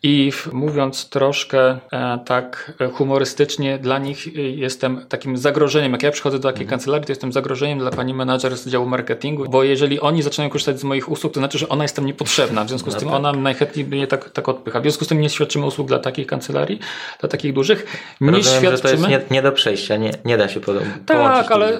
I 0.04 0.32
mówiąc 0.52 1.10
troszkę 1.10 1.78
e, 1.92 2.20
tak 2.26 2.74
humorystycznie, 2.94 3.78
dla 3.78 4.00
nich 4.00 4.28
e, 4.28 4.42
jestem 4.42 5.06
takim 5.10 5.38
zagrożeniem. 5.38 5.92
Jak 5.92 6.04
ja 6.04 6.12
przychodzę 6.12 6.40
do 6.40 6.48
takiej 6.48 6.64
mhm. 6.64 6.70
kancelarii, 6.70 7.06
to 7.06 7.12
jestem 7.12 7.32
zagrożeniem 7.32 7.80
dla 7.80 7.92
pani 7.92 8.14
menadżer 8.14 8.58
z 8.58 8.68
działu 8.68 8.86
marketingu, 8.86 9.46
bo 9.50 9.64
jeżeli 9.64 10.00
oni 10.00 10.22
zaczynają 10.22 10.50
korzystać 10.50 10.80
z 10.80 10.84
moich 10.84 11.10
usług, 11.10 11.34
to 11.34 11.40
znaczy, 11.40 11.58
że 11.58 11.70
ona 11.70 11.84
jest 11.84 11.96
tam 11.96 12.06
niepotrzebna. 12.06 12.66
W 12.66 12.70
związku 12.70 12.92
z 12.92 12.94
no 12.94 13.00
tym 13.00 13.10
tak. 13.10 13.18
ona 13.18 13.34
najchętniej 13.34 13.86
mnie 13.86 14.08
tak, 14.08 14.30
tak 14.30 14.50
odpycha. 14.50 14.80
W 14.80 14.84
związku 14.84 15.06
z 15.06 15.08
tym 15.08 15.22
nie 15.22 15.30
świadczymy 15.30 15.66
usług 15.66 15.88
dla 15.88 16.00
takich 16.00 16.28
kancelarii, 16.28 16.80
dla 17.20 17.30
takich 17.30 17.54
dużych. 17.54 17.86
Nie 18.22 18.32
Rozumiem, 18.32 18.60
świadczymy... 18.60 18.78
że 18.78 18.84
to 18.84 18.90
jest 18.90 19.08
nie, 19.08 19.22
nie, 19.32 19.42
do 19.42 19.52
przejścia, 19.52 19.98
nie, 19.98 20.12
nie 20.26 20.38
da 20.38 20.48
się 20.48 20.60
podobać. 20.60 20.90
tak, 21.06 21.52
ale, 21.52 21.74
e, 21.74 21.80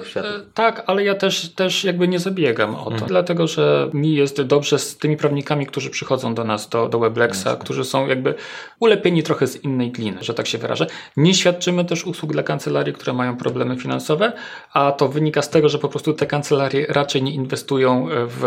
tak, 0.54 0.82
ale 0.86 1.04
ja 1.04 1.14
też, 1.14 1.48
też 1.48 1.84
jakby 1.84 2.08
nie 2.08 2.18
zabiegam 2.18 2.74
o 2.74 2.84
to, 2.84 2.90
mhm. 2.90 3.08
dlatego 3.08 3.46
że 3.46 3.90
mi 3.92 4.14
jest 4.14 4.42
dobrze 4.42 4.78
z 4.78 4.96
tymi 4.96 5.16
prawnikami, 5.16 5.66
którzy 5.66 5.90
przychodzą 5.90 6.34
do 6.34 6.44
nas, 6.44 6.68
do, 6.68 6.88
do 6.88 6.98
Weblexa, 6.98 7.48
którzy 7.60 7.84
są 7.84 8.11
jakby 8.12 8.34
ulepieni 8.80 9.22
trochę 9.22 9.46
z 9.46 9.64
innej 9.64 9.92
gliny, 9.92 10.18
że 10.20 10.34
tak 10.34 10.46
się 10.46 10.58
wyrażę. 10.58 10.86
Nie 11.16 11.34
świadczymy 11.34 11.84
też 11.84 12.06
usług 12.06 12.32
dla 12.32 12.42
kancelarii, 12.42 12.92
które 12.92 13.12
mają 13.12 13.36
problemy 13.36 13.76
finansowe, 13.76 14.32
a 14.72 14.92
to 14.92 15.08
wynika 15.08 15.42
z 15.42 15.50
tego, 15.50 15.68
że 15.68 15.78
po 15.78 15.88
prostu 15.88 16.12
te 16.12 16.26
kancelarie 16.26 16.86
raczej 16.88 17.22
nie 17.22 17.34
inwestują 17.34 18.08
w, 18.10 18.40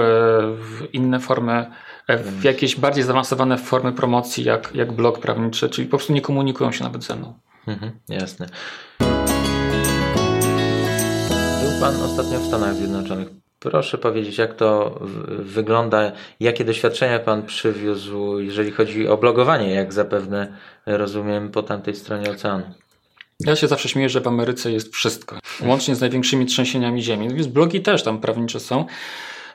w 0.60 0.93
inne 0.93 1.19
formy 1.19 1.65
w 2.10 2.43
jakieś 2.43 2.75
bardziej 2.75 3.04
zaawansowane 3.04 3.58
formy 3.58 3.93
promocji, 3.93 4.43
jak, 4.43 4.71
jak 4.75 4.91
blog 4.91 5.19
prawniczy, 5.19 5.69
czyli 5.69 5.88
po 5.88 5.97
prostu 5.97 6.13
nie 6.13 6.21
komunikują 6.21 6.71
się 6.71 6.84
nawet 6.84 7.04
ze 7.04 7.15
mną. 7.15 7.34
Mhm, 7.67 7.91
jasne. 8.10 8.49
Był 11.62 11.80
Pan 11.80 11.95
ostatnio 12.01 12.39
w 12.39 12.47
Stanach 12.47 12.75
Zjednoczonych. 12.75 13.44
Proszę 13.71 13.97
powiedzieć, 13.97 14.38
jak 14.38 14.54
to 14.54 14.99
wygląda, 15.28 16.12
jakie 16.39 16.65
doświadczenia 16.65 17.19
Pan 17.19 17.43
przywiózł, 17.45 18.39
jeżeli 18.39 18.71
chodzi 18.71 19.08
o 19.08 19.17
blogowanie, 19.17 19.73
jak 19.73 19.93
zapewne 19.93 20.47
rozumiem 20.86 21.51
po 21.51 21.63
tamtej 21.63 21.95
stronie 21.95 22.32
oceanu. 22.32 22.63
Ja 23.39 23.56
się 23.56 23.67
zawsze 23.67 23.89
śmieję, 23.89 24.10
że 24.10 24.21
w 24.21 24.28
Ameryce 24.28 24.71
jest 24.71 24.93
wszystko, 24.93 25.39
łącznie 25.65 25.95
z 25.95 26.01
największymi 26.01 26.45
trzęsieniami 26.45 27.04
ziemi. 27.04 27.30
Więc 27.34 27.47
blogi 27.47 27.82
też 27.82 28.04
tam 28.04 28.21
prawnicze 28.21 28.60
są. 28.60 28.86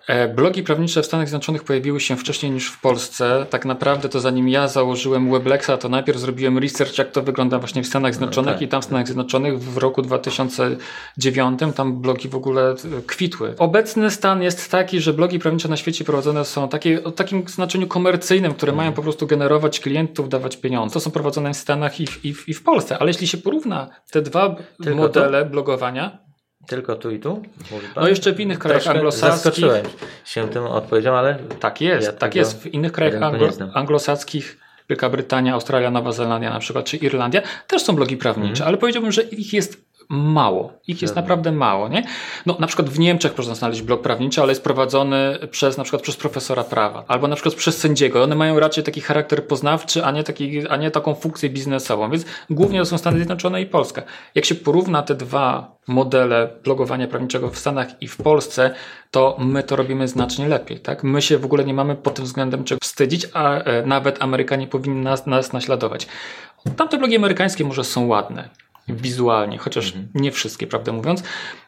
E, 0.06 0.28
blogi 0.28 0.62
prawnicze 0.62 1.02
w 1.02 1.06
Stanach 1.06 1.28
Zjednoczonych 1.28 1.64
pojawiły 1.64 2.00
się 2.00 2.16
wcześniej 2.16 2.52
niż 2.52 2.68
w 2.70 2.80
Polsce. 2.80 3.46
Tak 3.50 3.64
naprawdę 3.64 4.08
to 4.08 4.20
zanim 4.20 4.48
ja 4.48 4.68
założyłem 4.68 5.30
Weblexa, 5.30 5.70
to 5.80 5.88
najpierw 5.88 6.18
zrobiłem 6.18 6.58
research, 6.58 6.98
jak 6.98 7.10
to 7.10 7.22
wygląda 7.22 7.58
właśnie 7.58 7.82
w 7.82 7.86
Stanach 7.86 8.14
Zjednoczonych 8.14 8.54
no 8.54 8.58
tak. 8.58 8.62
i 8.62 8.68
tam 8.68 8.82
w 8.82 8.84
Stanach 8.84 9.06
Zjednoczonych 9.06 9.60
w 9.60 9.76
roku 9.76 10.02
2009 10.02 11.60
tam 11.74 12.00
blogi 12.00 12.28
w 12.28 12.34
ogóle 12.34 12.70
e, 12.70 12.76
kwitły. 13.06 13.54
Obecny 13.58 14.10
stan 14.10 14.42
jest 14.42 14.70
taki, 14.70 15.00
że 15.00 15.12
blogi 15.12 15.38
prawnicze 15.38 15.68
na 15.68 15.76
świecie 15.76 16.04
prowadzone 16.04 16.44
są 16.44 16.68
takie, 16.68 17.04
o 17.04 17.10
takim 17.10 17.48
znaczeniu 17.48 17.86
komercyjnym, 17.86 18.54
które 18.54 18.72
mają 18.72 18.92
po 18.92 19.02
prostu 19.02 19.26
generować 19.26 19.80
klientów, 19.80 20.28
dawać 20.28 20.56
pieniądze. 20.56 20.94
To 20.94 21.00
są 21.00 21.10
prowadzone 21.10 21.54
w 21.54 21.56
Stanach 21.56 22.00
i 22.00 22.06
w, 22.06 22.24
i 22.24 22.34
w, 22.34 22.48
i 22.48 22.54
w 22.54 22.62
Polsce. 22.62 22.98
Ale 22.98 23.10
jeśli 23.10 23.26
się 23.26 23.38
porówna 23.38 23.88
te 24.10 24.22
dwa 24.22 24.56
Tylko 24.82 24.96
modele 24.96 25.44
to? 25.44 25.50
blogowania, 25.50 26.29
tylko 26.66 26.96
tu 26.96 27.10
i 27.10 27.18
tu? 27.18 27.42
No 27.96 28.08
jeszcze 28.08 28.32
w 28.32 28.40
innych 28.40 28.58
krajach 28.58 28.86
anglosaskich. 28.86 29.42
Zaskoczyłem 29.42 29.86
się 30.24 30.48
tym 30.48 30.64
odpowiedzią, 30.64 31.14
ale. 31.14 31.38
Tak 31.60 31.80
jest, 31.80 32.06
ja 32.06 32.12
tak 32.12 32.34
jest. 32.34 32.62
W 32.62 32.66
innych 32.66 32.92
krajach 32.92 33.22
anglo, 33.22 33.48
anglosaskich, 33.74 34.58
Wielka 34.88 35.10
Brytania, 35.10 35.54
Australia, 35.54 35.90
Nowa 35.90 36.12
Zelandia 36.12 36.50
na 36.50 36.58
przykład, 36.58 36.84
czy 36.84 36.96
Irlandia, 36.96 37.42
też 37.66 37.82
są 37.82 37.96
blogi 37.96 38.16
prawnicze, 38.16 38.62
mm. 38.62 38.68
ale 38.68 38.76
powiedziałbym, 38.76 39.12
że 39.12 39.22
ich 39.22 39.52
jest 39.52 39.89
mało. 40.10 40.72
Ich 40.86 41.02
jest 41.02 41.16
naprawdę 41.16 41.52
mało, 41.52 41.88
nie? 41.88 42.02
No, 42.46 42.56
na 42.58 42.66
przykład 42.66 42.88
w 42.88 42.98
Niemczech 42.98 43.38
można 43.38 43.54
znaleźć 43.54 43.82
blog 43.82 44.02
prawniczy, 44.02 44.42
ale 44.42 44.52
jest 44.52 44.64
prowadzony 44.64 45.38
przez, 45.50 45.76
na 45.76 45.84
przykład 45.84 46.02
przez 46.02 46.16
profesora 46.16 46.64
prawa, 46.64 47.04
albo 47.08 47.28
na 47.28 47.36
przykład 47.36 47.54
przez 47.54 47.78
sędziego. 47.78 48.22
One 48.22 48.34
mają 48.34 48.60
raczej 48.60 48.84
taki 48.84 49.00
charakter 49.00 49.46
poznawczy, 49.46 50.04
a 50.04 50.10
nie, 50.10 50.24
taki, 50.24 50.68
a 50.68 50.76
nie 50.76 50.90
taką 50.90 51.14
funkcję 51.14 51.50
biznesową, 51.50 52.10
więc 52.10 52.24
głównie 52.50 52.78
to 52.78 52.86
są 52.86 52.98
Stany 52.98 53.16
Zjednoczone 53.16 53.62
i 53.62 53.66
Polska. 53.66 54.02
Jak 54.34 54.44
się 54.44 54.54
porówna 54.54 55.02
te 55.02 55.14
dwa 55.14 55.76
modele 55.88 56.50
blogowania 56.64 57.08
prawniczego 57.08 57.50
w 57.50 57.58
Stanach 57.58 58.02
i 58.02 58.08
w 58.08 58.16
Polsce, 58.16 58.70
to 59.10 59.36
my 59.38 59.62
to 59.62 59.76
robimy 59.76 60.08
znacznie 60.08 60.48
lepiej, 60.48 60.80
tak? 60.80 61.04
My 61.04 61.22
się 61.22 61.38
w 61.38 61.44
ogóle 61.44 61.64
nie 61.64 61.74
mamy 61.74 61.96
pod 61.96 62.14
tym 62.14 62.24
względem 62.24 62.64
czego 62.64 62.78
wstydzić, 62.82 63.26
a 63.34 63.54
e, 63.54 63.86
nawet 63.86 64.22
Amerykanie 64.22 64.66
powinni 64.66 65.00
nas, 65.00 65.26
nas 65.26 65.52
naśladować. 65.52 66.06
Tamte 66.76 66.98
blogi 66.98 67.16
amerykańskie 67.16 67.64
może 67.64 67.84
są 67.84 68.06
ładne, 68.06 68.48
wizualnie, 68.88 69.58
chociaż 69.58 69.86
mhm. 69.86 70.08
nie 70.14 70.32
wszystkie, 70.32 70.66
prawdę 70.66 70.92
mówiąc. 70.92 71.22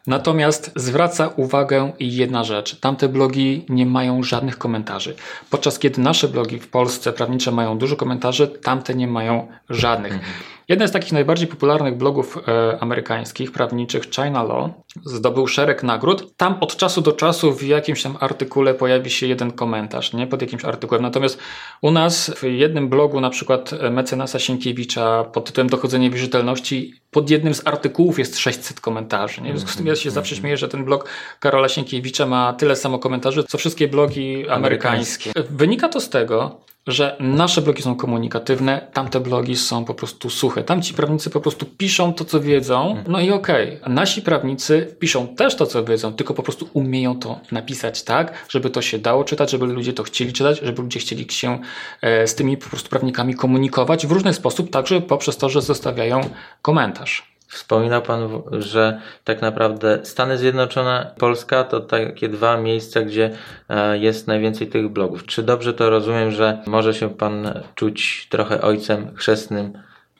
Natomiast 0.07 0.71
zwraca 0.75 1.27
uwagę 1.27 1.91
jedna 1.99 2.43
rzecz. 2.43 2.79
Tamte 2.79 3.09
blogi 3.09 3.65
nie 3.69 3.85
mają 3.85 4.23
żadnych 4.23 4.57
komentarzy. 4.57 5.15
Podczas 5.49 5.79
kiedy 5.79 6.01
nasze 6.01 6.27
blogi 6.27 6.59
w 6.59 6.67
Polsce 6.67 7.13
prawnicze 7.13 7.51
mają 7.51 7.77
dużo 7.77 7.95
komentarzy, 7.95 8.47
tamte 8.47 8.95
nie 8.95 9.07
mają 9.07 9.47
żadnych. 9.69 10.13
Mhm. 10.13 10.31
Jeden 10.73 10.87
z 10.87 10.91
takich 10.91 11.11
najbardziej 11.11 11.47
popularnych 11.47 11.97
blogów 11.97 12.37
e, 12.47 12.77
amerykańskich, 12.79 13.51
prawniczych, 13.51 14.03
China 14.09 14.43
Law, 14.43 14.69
zdobył 15.05 15.47
szereg 15.47 15.83
nagród. 15.83 16.37
Tam 16.37 16.57
od 16.61 16.75
czasu 16.75 17.01
do 17.01 17.11
czasu 17.11 17.53
w 17.53 17.63
jakimś 17.63 18.03
tam 18.03 18.17
artykule 18.19 18.73
pojawi 18.73 19.09
się 19.09 19.27
jeden 19.27 19.51
komentarz, 19.51 20.13
nie? 20.13 20.27
Pod 20.27 20.41
jakimś 20.41 20.65
artykułem. 20.65 21.01
Natomiast 21.01 21.39
u 21.81 21.91
nas 21.91 22.31
w 22.35 22.43
jednym 22.43 22.89
blogu, 22.89 23.21
na 23.21 23.29
przykład 23.29 23.71
mecenasa 23.91 24.39
Sienkiewicza 24.39 25.23
pod 25.23 25.45
tytułem 25.45 25.69
Dochodzenie 25.69 26.09
wierzytelności, 26.09 26.93
pod 27.11 27.29
jednym 27.29 27.53
z 27.53 27.67
artykułów 27.67 28.19
jest 28.19 28.37
600 28.37 28.81
komentarzy. 28.81 29.41
Nie? 29.41 29.53
W 29.53 29.57
związku 29.57 29.73
z 29.73 29.77
tym 29.77 29.87
ja 29.87 29.95
się 29.95 30.11
zawsze 30.11 30.35
śmieję, 30.35 30.57
że 30.57 30.67
ten 30.67 30.85
blog 30.85 31.09
Karola 31.39 31.69
Sienkiewicza 31.69 32.25
ma 32.25 32.53
tyle 32.53 32.75
samo 32.75 32.99
komentarzy, 32.99 33.43
co 33.43 33.57
wszystkie 33.57 33.87
blogi 33.87 34.49
amerykańskie. 34.49 35.31
Wynika 35.49 35.89
to 35.89 35.99
z 35.99 36.09
tego, 36.09 36.61
że 36.87 37.17
nasze 37.19 37.61
blogi 37.61 37.83
są 37.83 37.95
komunikatywne, 37.95 38.87
tamte 38.93 39.19
blogi 39.19 39.55
są 39.55 39.85
po 39.85 39.93
prostu 39.93 40.29
suche. 40.29 40.63
Tamci 40.63 40.93
prawnicy 40.93 41.29
po 41.29 41.41
prostu 41.41 41.65
piszą 41.65 42.13
to, 42.13 42.25
co 42.25 42.39
wiedzą, 42.39 43.03
no 43.07 43.19
i 43.19 43.31
okej. 43.31 43.79
Okay. 43.79 43.93
Nasi 43.93 44.21
prawnicy 44.21 44.95
piszą 44.99 45.27
też 45.27 45.55
to, 45.55 45.65
co 45.65 45.83
wiedzą, 45.83 46.13
tylko 46.13 46.33
po 46.33 46.43
prostu 46.43 46.69
umieją 46.73 47.19
to 47.19 47.39
napisać 47.51 48.03
tak, 48.03 48.45
żeby 48.49 48.69
to 48.69 48.81
się 48.81 48.99
dało 48.99 49.23
czytać, 49.23 49.51
żeby 49.51 49.65
ludzie 49.65 49.93
to 49.93 50.03
chcieli 50.03 50.33
czytać, 50.33 50.59
żeby 50.61 50.81
ludzie 50.81 50.99
chcieli 50.99 51.27
się 51.29 51.59
e, 52.01 52.27
z 52.27 52.35
tymi 52.35 52.57
po 52.57 52.69
prostu 52.69 52.89
prawnikami 52.89 53.35
komunikować 53.35 54.07
w 54.07 54.11
różny 54.11 54.33
sposób, 54.33 54.69
także 54.69 55.01
poprzez 55.01 55.37
to, 55.37 55.49
że 55.49 55.61
zostawiają 55.61 56.29
komentarz. 56.61 57.32
Wspominał 57.53 58.01
Pan, 58.01 58.41
że 58.51 59.01
tak 59.23 59.41
naprawdę 59.41 59.99
Stany 60.03 60.37
Zjednoczone, 60.37 61.11
Polska 61.17 61.63
to 61.63 61.79
takie 61.79 62.29
dwa 62.29 62.57
miejsca, 62.57 63.01
gdzie 63.01 63.31
e, 63.69 63.97
jest 63.97 64.27
najwięcej 64.27 64.67
tych 64.67 64.89
blogów. 64.89 65.25
Czy 65.25 65.43
dobrze 65.43 65.73
to 65.73 65.89
rozumiem, 65.89 66.31
że 66.31 66.63
może 66.67 66.93
się 66.93 67.09
Pan 67.09 67.63
czuć 67.75 68.27
trochę 68.29 68.61
ojcem 68.61 69.15
chrzestnym 69.15 69.73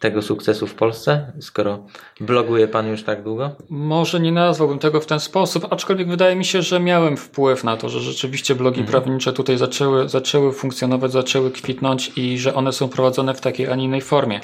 tego 0.03 0.21
sukcesu 0.21 0.67
w 0.67 0.73
Polsce, 0.73 1.31
skoro 1.39 1.79
bloguje 2.19 2.67
Pan 2.67 2.87
już 2.87 3.03
tak 3.03 3.23
długo? 3.23 3.51
Może 3.69 4.19
nie 4.19 4.31
nazwałbym 4.31 4.79
tego 4.79 5.01
w 5.01 5.05
ten 5.05 5.19
sposób, 5.19 5.67
aczkolwiek 5.73 6.09
wydaje 6.09 6.35
mi 6.35 6.45
się, 6.45 6.61
że 6.61 6.79
miałem 6.79 7.17
wpływ 7.17 7.63
na 7.63 7.77
to, 7.77 7.89
że 7.89 7.99
rzeczywiście 7.99 8.55
blogi 8.55 8.81
mhm. 8.81 8.91
prawnicze 8.91 9.33
tutaj 9.33 9.57
zaczęły, 9.57 10.09
zaczęły 10.09 10.53
funkcjonować, 10.53 11.11
zaczęły 11.11 11.51
kwitnąć 11.51 12.11
i 12.15 12.39
że 12.39 12.55
one 12.55 12.71
są 12.73 12.89
prowadzone 12.89 13.33
w 13.33 13.41
takiej, 13.41 13.67
a 13.67 13.75
nie 13.75 13.83
innej 13.83 14.01
formie. 14.01 14.39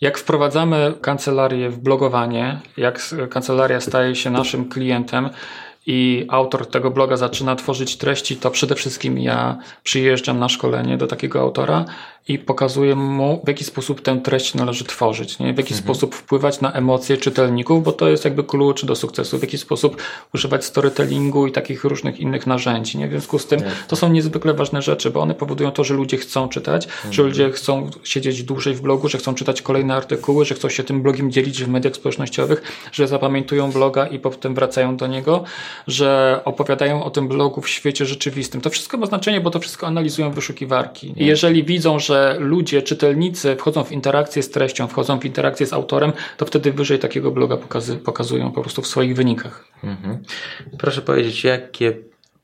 Jak 0.00 0.18
wprowadzamy 0.18 0.94
kancelarię 1.00 1.70
w 1.70 1.78
blogowanie, 1.78 2.60
jak 2.76 3.14
kancelaria 3.30 3.80
staje 3.80 4.14
się 4.14 4.30
naszym 4.30 4.68
klientem, 4.68 5.30
i 5.90 6.26
autor 6.28 6.66
tego 6.66 6.90
bloga 6.90 7.16
zaczyna 7.16 7.56
tworzyć 7.56 7.96
treści, 7.96 8.36
to 8.36 8.50
przede 8.50 8.74
wszystkim 8.74 9.18
ja 9.18 9.58
przyjeżdżam 9.82 10.38
na 10.38 10.48
szkolenie 10.48 10.96
do 10.96 11.06
takiego 11.06 11.40
autora 11.40 11.84
i 12.28 12.38
pokazuję 12.38 12.94
mu, 12.94 13.40
w 13.44 13.48
jaki 13.48 13.64
sposób 13.64 14.02
tę 14.02 14.20
treść 14.24 14.54
należy 14.54 14.84
tworzyć, 14.84 15.38
nie? 15.38 15.54
w 15.54 15.56
jaki 15.58 15.74
mhm. 15.74 15.84
sposób 15.84 16.14
wpływać 16.14 16.60
na 16.60 16.72
emocje 16.72 17.16
czytelników, 17.16 17.84
bo 17.84 17.92
to 17.92 18.08
jest 18.08 18.24
jakby 18.24 18.44
klucz 18.44 18.84
do 18.84 18.96
sukcesu, 18.96 19.38
w 19.38 19.42
jaki 19.42 19.58
sposób 19.58 20.02
używać 20.34 20.64
storytellingu 20.64 21.46
i 21.46 21.52
takich 21.52 21.84
różnych 21.84 22.20
innych 22.20 22.46
narzędzi. 22.46 22.98
Nie? 22.98 23.08
W 23.08 23.10
związku 23.10 23.38
z 23.38 23.46
tym 23.46 23.60
to 23.88 23.96
są 23.96 24.08
niezwykle 24.08 24.54
ważne 24.54 24.82
rzeczy, 24.82 25.10
bo 25.10 25.20
one 25.20 25.34
powodują 25.34 25.70
to, 25.70 25.84
że 25.84 25.94
ludzie 25.94 26.16
chcą 26.16 26.48
czytać, 26.48 26.84
mhm. 26.84 27.14
że 27.14 27.22
ludzie 27.22 27.50
chcą 27.50 27.90
siedzieć 28.04 28.42
dłużej 28.42 28.74
w 28.74 28.80
blogu, 28.80 29.08
że 29.08 29.18
chcą 29.18 29.34
czytać 29.34 29.62
kolejne 29.62 29.94
artykuły, 29.94 30.44
że 30.44 30.54
chcą 30.54 30.68
się 30.68 30.84
tym 30.84 31.02
blogiem 31.02 31.32
dzielić 31.32 31.64
w 31.64 31.68
mediach 31.68 31.96
społecznościowych, 31.96 32.62
że 32.92 33.08
zapamiętują 33.08 33.72
bloga 33.72 34.06
i 34.06 34.18
potem 34.18 34.54
wracają 34.54 34.96
do 34.96 35.06
niego, 35.06 35.44
że 35.86 36.40
opowiadają 36.44 37.04
o 37.04 37.10
tym 37.10 37.28
blogu 37.28 37.60
w 37.60 37.68
świecie 37.68 38.06
rzeczywistym. 38.06 38.60
To 38.60 38.70
wszystko 38.70 38.96
ma 38.96 39.06
znaczenie, 39.06 39.40
bo 39.40 39.50
to 39.50 39.60
wszystko 39.60 39.86
analizują 39.86 40.30
wyszukiwarki. 40.30 41.14
I 41.16 41.26
jeżeli 41.26 41.64
widzą, 41.64 41.98
że 41.98 42.07
ludzie, 42.38 42.82
czytelnicy 42.82 43.56
wchodzą 43.56 43.84
w 43.84 43.92
interakcję 43.92 44.42
z 44.42 44.50
treścią, 44.50 44.86
wchodzą 44.86 45.20
w 45.20 45.24
interakcję 45.24 45.66
z 45.66 45.72
autorem, 45.72 46.12
to 46.36 46.46
wtedy 46.46 46.72
wyżej 46.72 46.98
takiego 46.98 47.30
bloga 47.30 47.56
pokazy, 47.56 47.96
pokazują 47.96 48.52
po 48.52 48.60
prostu 48.60 48.82
w 48.82 48.86
swoich 48.86 49.16
wynikach. 49.16 49.64
Mhm. 49.84 50.18
Proszę 50.78 51.02
powiedzieć, 51.02 51.44
jakie 51.44 51.96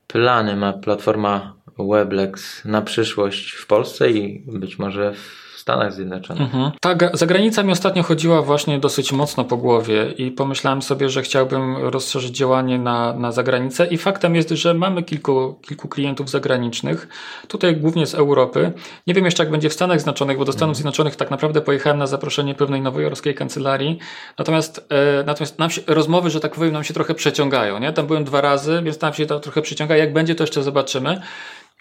plany 0.07 0.57
ma 0.57 0.72
platforma 0.72 1.55
Weblex 1.79 2.64
na 2.64 2.83
przyszłość 2.83 3.53
w 3.53 3.66
Polsce 3.66 4.11
i 4.11 4.42
być 4.46 4.79
może 4.79 5.14
w 5.14 5.43
Stanach 5.64 5.92
Zjednoczonych. 5.92 6.42
Mhm. 6.42 6.70
Tak, 6.81 7.16
zagranica 7.16 7.62
mi 7.62 7.72
ostatnio 7.72 8.03
chodziła 8.03 8.42
właśnie 8.42 8.79
dosyć 8.79 9.12
mocno 9.12 9.44
po 9.44 9.57
głowie 9.57 10.14
i 10.18 10.31
pomyślałem 10.31 10.83
sobie, 10.83 11.09
że 11.09 11.22
chciałbym 11.22 11.77
rozszerzyć 11.77 12.37
działanie 12.37 12.79
na, 12.79 13.12
na 13.12 13.33
zagranicę 13.33 13.87
i 13.87 13.98
faktem 13.98 14.35
jest, 14.35 14.50
że 14.50 14.74
mamy 14.74 15.03
kilku, 15.03 15.59
kilku 15.62 15.88
klientów 15.88 16.31
zagranicznych, 16.31 17.09
tutaj 17.48 17.77
głównie 17.77 18.07
z 18.07 18.14
Europy. 18.14 18.72
Nie 19.07 19.14
wiem 19.14 19.24
jeszcze 19.24 19.42
jak 19.42 19.53
będzie 19.53 19.68
w 19.68 19.72
Stanach 19.72 19.98
Zjednoczonych, 19.98 20.38
bo 20.38 20.44
do 20.44 20.53
Stanów 20.53 20.62
mhm. 20.70 20.74
Zjednoczonych 20.74 21.16
tak 21.16 21.31
naprawdę 21.31 21.61
pojechałem 21.61 21.98
na 21.98 22.07
zaproszenie 22.07 22.55
pewnej 22.55 22.81
nowojorskiej 22.81 23.35
kancelarii, 23.35 23.98
natomiast, 24.38 24.87
e, 24.88 25.24
natomiast 25.27 25.59
nam 25.59 25.70
się, 25.70 25.83
rozmowy, 25.87 26.31
że 26.31 26.40
tak 26.40 26.55
powiem, 26.55 26.72
nam 26.72 26.85
się 26.85 26.94
trochę 26.94 27.14
przeciągają, 27.14 27.79
nie? 27.79 27.92
Tam 27.92 28.07
byłem 28.07 28.24
dwa 28.24 28.40
razy, 28.40 28.81
więc 28.85 28.98
tam 28.98 29.14
się 29.14 29.27
to 29.27 29.40
trochę 29.40 29.62
przeciąga. 29.62 29.96
Jak 29.96 30.12
będzie, 30.12 30.35
to 30.35 30.42
jeszcze 30.42 30.62
zobaczymy. 30.62 31.20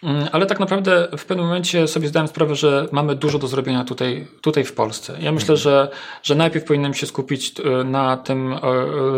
Mm, 0.04 0.28
ale 0.32 0.46
tak 0.46 0.60
naprawdę 0.60 1.08
w 1.18 1.26
pewnym 1.26 1.46
momencie 1.46 1.88
sobie 1.88 2.08
zdałem 2.08 2.28
sprawę, 2.28 2.56
że 2.56 2.88
mamy 2.92 3.16
dużo 3.16 3.39
do 3.39 3.48
zrobienia 3.48 3.84
tutaj, 3.84 4.28
tutaj 4.42 4.63
w 4.63 4.74
Polsce. 4.74 5.18
Ja 5.22 5.32
myślę, 5.32 5.58
że, 5.58 5.89
że 6.24 6.36
najpierw 6.36 6.66
powinienem 6.66 6.94
się 6.94 7.08
skupić 7.08 7.54
e, 7.60 7.84
na 7.84 8.18
tym 8.18 8.54
e, 8.54 8.60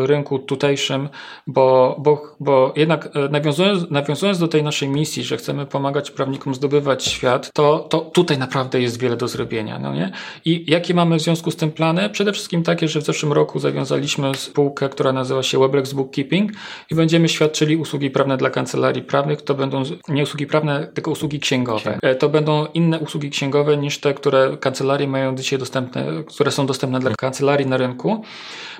rynku 0.08 0.40
tutejszym, 0.40 1.10
bo, 1.48 1.96
bo, 2.00 2.36
bo 2.40 2.74
jednak 2.76 3.10
e, 3.16 3.30
nawiązując, 3.30 3.92
nawiązując 3.92 4.40
do 4.40 4.48
tej 4.48 4.64
naszej 4.64 4.90
misji, 4.90 5.24
że 5.24 5.38
chcemy 5.38 5.66
pomagać 5.66 6.12
prawnikom 6.12 6.56
zdobywać 6.56 7.06
świat, 7.06 7.52
to, 7.54 7.80
to 7.80 8.00
tutaj 8.00 8.38
naprawdę 8.38 8.82
jest 8.82 9.00
wiele 9.00 9.18
do 9.18 9.28
zrobienia. 9.28 9.80
No 9.80 9.94
nie? 9.94 10.12
I 10.46 10.66
jakie 10.68 10.94
mamy 10.94 11.20
w 11.20 11.22
związku 11.22 11.52
z 11.52 11.56
tym 11.56 11.72
plany? 11.72 12.10
Przede 12.10 12.34
wszystkim 12.34 12.64
takie, 12.64 12.88
że 12.88 13.02
w 13.02 13.06
zeszłym 13.06 13.34
roku 13.34 13.60
zawiązaliśmy 13.60 14.36
spółkę, 14.36 14.90
która 14.90 15.14
nazywa 15.14 15.44
się 15.44 15.60
Weblex 15.60 15.94
Bookkeeping 15.94 16.52
i 16.92 16.96
będziemy 16.96 17.30
świadczyli 17.30 17.78
usługi 17.78 18.10
prawne 18.10 18.38
dla 18.38 18.50
kancelarii 18.50 19.04
prawnych. 19.04 19.42
To 19.42 19.54
będą 19.54 19.84
nie 20.08 20.24
usługi 20.24 20.48
prawne, 20.48 20.75
tylko 20.94 21.12
usługi 21.12 21.40
księgowe. 21.40 22.00
E, 22.02 22.16
to 22.16 22.30
będą 22.30 22.66
inne 22.74 23.00
usługi 23.00 23.30
księgowe 23.30 23.78
niż 23.78 24.00
te, 24.00 24.14
które 24.14 24.58
kancelarie 24.58 25.08
mają 25.08 25.36
dzisiaj 25.36 25.60
dostępne, 25.60 26.06
które 26.28 26.52
są 26.52 26.66
dostępne 26.66 27.00
dla 27.00 27.12
kancelarii 27.16 27.68
na 27.68 27.78
rynku. 27.78 28.24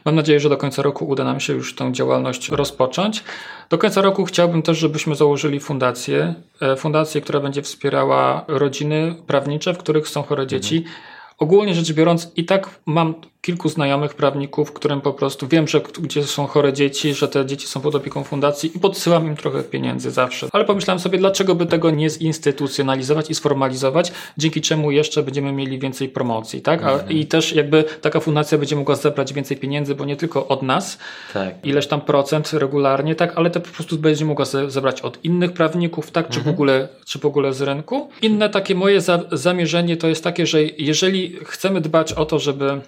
Mam 0.06 0.16
nadzieję, 0.16 0.40
że 0.40 0.50
do 0.50 0.58
końca 0.58 0.82
roku 0.82 1.06
uda 1.06 1.24
nam 1.24 1.40
się 1.40 1.54
już 1.54 1.76
tę 1.76 1.92
działalność 1.92 2.50
rozpocząć. 2.50 3.24
Do 3.70 3.78
końca 3.78 4.02
roku 4.02 4.26
chciałbym 4.26 4.62
też, 4.62 4.78
żebyśmy 4.78 5.16
założyli 5.16 5.60
fundację, 5.60 6.36
e, 6.62 6.76
fundację, 6.76 7.22
która 7.22 7.40
będzie 7.40 7.62
wspierała 7.62 8.46
rodziny 8.48 9.16
prawnicze, 9.28 9.74
w 9.74 9.78
których 9.78 10.08
są 10.08 10.24
chore 10.24 10.48
dzieci. 10.48 10.78
Mhm. 10.78 10.96
Ogólnie 11.38 11.74
rzecz 11.74 11.94
biorąc, 11.94 12.32
i 12.36 12.46
tak 12.46 12.70
mam 12.86 13.14
kilku 13.46 13.70
znajomych 13.70 14.14
prawników, 14.14 14.74
którym 14.74 15.02
po 15.02 15.14
prostu 15.14 15.48
wiem, 15.48 15.68
że 15.68 15.82
gdzie 16.00 16.24
są 16.24 16.48
chore 16.48 16.74
dzieci, 16.74 17.14
że 17.14 17.28
te 17.28 17.46
dzieci 17.46 17.68
są 17.68 17.82
pod 17.82 17.96
opieką 17.96 18.24
fundacji 18.24 18.72
i 18.76 18.80
podsyłam 18.80 19.28
im 19.28 19.36
trochę 19.36 19.64
pieniędzy 19.64 20.12
zawsze. 20.12 20.48
Ale 20.52 20.66
pomyślałem 20.66 21.00
sobie, 21.00 21.18
dlaczego 21.18 21.56
by 21.56 21.66
tego 21.66 21.90
nie 21.90 22.10
zinstytucjonalizować 22.10 23.30
i 23.30 23.36
sformalizować, 23.36 24.12
dzięki 24.38 24.62
czemu 24.62 24.92
jeszcze 24.92 25.24
będziemy 25.24 25.52
mieli 25.52 25.80
więcej 25.80 26.10
promocji, 26.10 26.62
tak? 26.62 26.84
A, 26.84 26.92
mhm. 26.92 27.12
I 27.12 27.26
też 27.26 27.54
jakby 27.54 27.84
taka 28.02 28.20
fundacja 28.20 28.58
będzie 28.58 28.76
mogła 28.76 28.96
zebrać 28.96 29.34
więcej 29.34 29.58
pieniędzy, 29.58 29.96
bo 29.96 30.06
nie 30.06 30.16
tylko 30.16 30.48
od 30.48 30.62
nas, 30.62 30.98
tak. 31.34 31.66
ileś 31.66 31.88
tam 31.88 32.02
procent 32.02 32.54
regularnie, 32.54 33.16
tak? 33.16 33.38
Ale 33.38 33.50
to 33.50 33.60
po 33.60 33.70
prostu 33.70 33.98
będzie 33.98 34.26
mogła 34.26 34.46
zebrać 34.68 35.02
od 35.02 35.26
innych 35.26 35.54
prawników, 35.54 36.12
tak? 36.12 36.30
Czy, 36.30 36.38
mhm. 36.38 36.46
w, 36.46 36.56
ogóle, 36.56 36.88
czy 37.06 37.20
w 37.20 37.26
ogóle 37.26 37.54
z 37.54 37.62
rynku. 37.62 38.10
Inne 38.22 38.50
takie 38.50 38.76
moje 38.76 39.02
za 39.02 39.20
zamierzenie 39.32 39.98
to 39.98 40.08
jest 40.08 40.24
takie, 40.24 40.48
że 40.48 40.64
jeżeli 40.64 41.36
chcemy 41.46 41.82
dbać 41.82 42.14
o 42.14 42.26
to, 42.26 42.40
żeby 42.40 42.82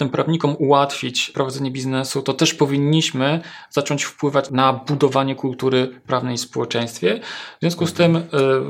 tym 0.00 0.08
prawnikom 0.08 0.56
ułatwić 0.58 1.30
prowadzenie 1.30 1.70
biznesu, 1.70 2.22
to 2.22 2.34
też 2.34 2.54
powinniśmy 2.54 3.40
zacząć 3.70 4.04
wpływać 4.04 4.50
na 4.50 4.72
budowanie 4.72 5.34
kultury 5.34 6.00
prawnej 6.06 6.36
w 6.36 6.40
społeczeństwie. 6.40 7.20
W 7.56 7.60
związku 7.60 7.86
z 7.86 7.92
tym 7.92 8.16
y, 8.16 8.22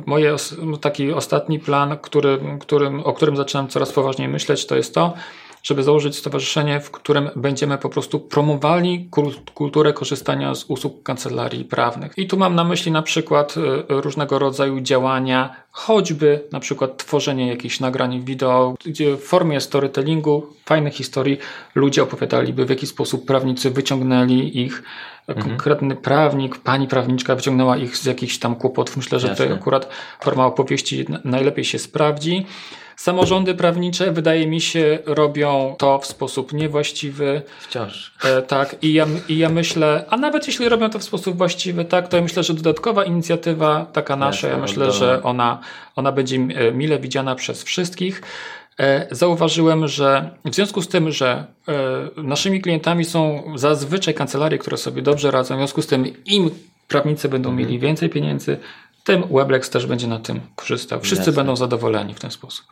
moje 0.07 0.37
taki 0.81 1.13
ostatni 1.13 1.59
plan, 1.59 1.99
który, 2.03 2.39
którym, 2.61 3.01
o 3.01 3.13
którym 3.13 3.37
zaczynam 3.37 3.69
coraz 3.69 3.93
poważniej 3.93 4.29
myśleć, 4.29 4.67
to 4.67 4.77
jest 4.77 4.95
to, 4.95 5.15
żeby 5.63 5.83
założyć 5.83 6.17
stowarzyszenie, 6.17 6.81
w 6.81 6.91
którym 6.91 7.31
będziemy 7.37 7.79
po 7.79 7.89
prostu 7.89 8.21
promowali 8.21 9.09
kulturę 9.55 9.93
korzystania 9.93 10.55
z 10.55 10.65
usług 10.65 11.03
kancelarii 11.03 11.65
prawnych. 11.65 12.13
I 12.17 12.27
tu 12.27 12.37
mam 12.37 12.55
na 12.55 12.65
myśli 12.65 12.93
na 12.93 13.03
przykład 13.03 13.57
y, 13.57 13.61
różnego 13.89 14.39
rodzaju 14.39 14.81
działania, 14.81 15.57
choćby 15.71 16.41
na 16.53 16.61
przykład 16.61 16.97
tworzenie 16.97 17.49
jakichś 17.49 17.81
nagrań 17.81 18.25
wideo, 18.25 18.75
gdzie 18.85 19.17
w 19.17 19.25
formie 19.25 19.61
storytellingu, 19.61 20.47
fajnych 20.65 20.95
historii 20.95 21.39
ludzie 21.75 22.03
opowiadaliby, 22.03 22.67
w 22.67 22.71
jaki 22.71 22.87
sposób 22.87 23.27
prawnicy 23.27 23.71
wyciągnęli 23.71 24.61
ich 24.61 24.83
mhm. 25.29 25.49
konkretny 25.49 25.97
prawnik, 25.97 26.59
pani 26.59 26.89
prawniczka 26.89 27.37
wyciągnęła 27.37 27.77
ich 27.77 27.97
z 27.97 28.05
jakichś 28.05 28.39
tam 28.39 28.55
kłopotów. 28.57 28.97
Myślę, 28.97 29.21
że 29.21 29.35
to 29.35 29.45
akurat 29.55 29.89
forma 30.21 30.47
opowieści 30.47 31.07
najlepiej 31.25 31.65
się 31.65 31.79
sprawdzi. 31.79 32.47
Samorządy 33.01 33.55
prawnicze, 33.55 34.13
wydaje 34.13 34.47
mi 34.47 34.61
się, 34.61 34.99
robią 35.07 35.75
to 35.79 35.99
w 35.99 36.07
sposób 36.07 36.53
niewłaściwy. 36.53 37.43
Wciąż. 37.61 38.13
E, 38.25 38.43
tak, 38.43 38.77
i 38.83 38.93
ja, 38.93 39.07
i 39.29 39.39
ja 39.39 39.49
myślę, 39.49 40.05
a 40.11 40.17
nawet 40.17 40.47
jeśli 40.47 40.69
robią 40.69 40.91
to 40.91 40.99
w 40.99 41.03
sposób 41.03 41.37
właściwy, 41.37 41.85
tak, 41.85 42.09
to 42.09 42.17
ja 42.17 42.23
myślę, 42.23 42.43
że 42.43 42.55
dodatkowa 42.55 43.05
inicjatywa, 43.05 43.87
taka 43.93 44.17
nasza, 44.17 44.49
ja 44.49 44.59
myślę, 44.59 44.93
że 44.93 45.23
ona, 45.23 45.59
ona 45.97 46.13
będzie 46.13 46.37
e, 46.37 46.73
mile 46.73 46.99
widziana 46.99 47.35
przez 47.35 47.63
wszystkich. 47.63 48.23
E, 48.79 49.07
zauważyłem, 49.11 49.89
że 49.89 50.31
w 50.45 50.55
związku 50.55 50.83
z 50.83 50.89
tym, 50.89 51.13
że 51.13 51.45
e, 51.69 52.23
naszymi 52.23 52.61
klientami 52.61 53.05
są 53.05 53.43
zazwyczaj 53.55 54.15
kancelarie, 54.15 54.59
które 54.59 54.77
sobie 54.77 55.03
dobrze 55.03 55.31
radzą, 55.31 55.55
w 55.55 55.59
związku 55.59 55.83
z 55.83 55.87
tym 55.87 56.25
im 56.27 56.51
prawnicy 56.89 57.29
będą 57.29 57.51
mhm. 57.51 57.69
mieli 57.69 57.79
więcej 57.79 58.09
pieniędzy, 58.09 58.59
tym 59.05 59.25
Weblex 59.31 59.71
też 59.71 59.87
będzie 59.87 60.07
na 60.07 60.19
tym 60.19 60.41
korzystał. 60.57 61.01
Wszyscy 61.01 61.21
Jasne. 61.21 61.33
będą 61.33 61.57
zadowoleni 61.57 62.15
w 62.15 62.21
ten 62.21 62.31
sposób. 62.31 62.67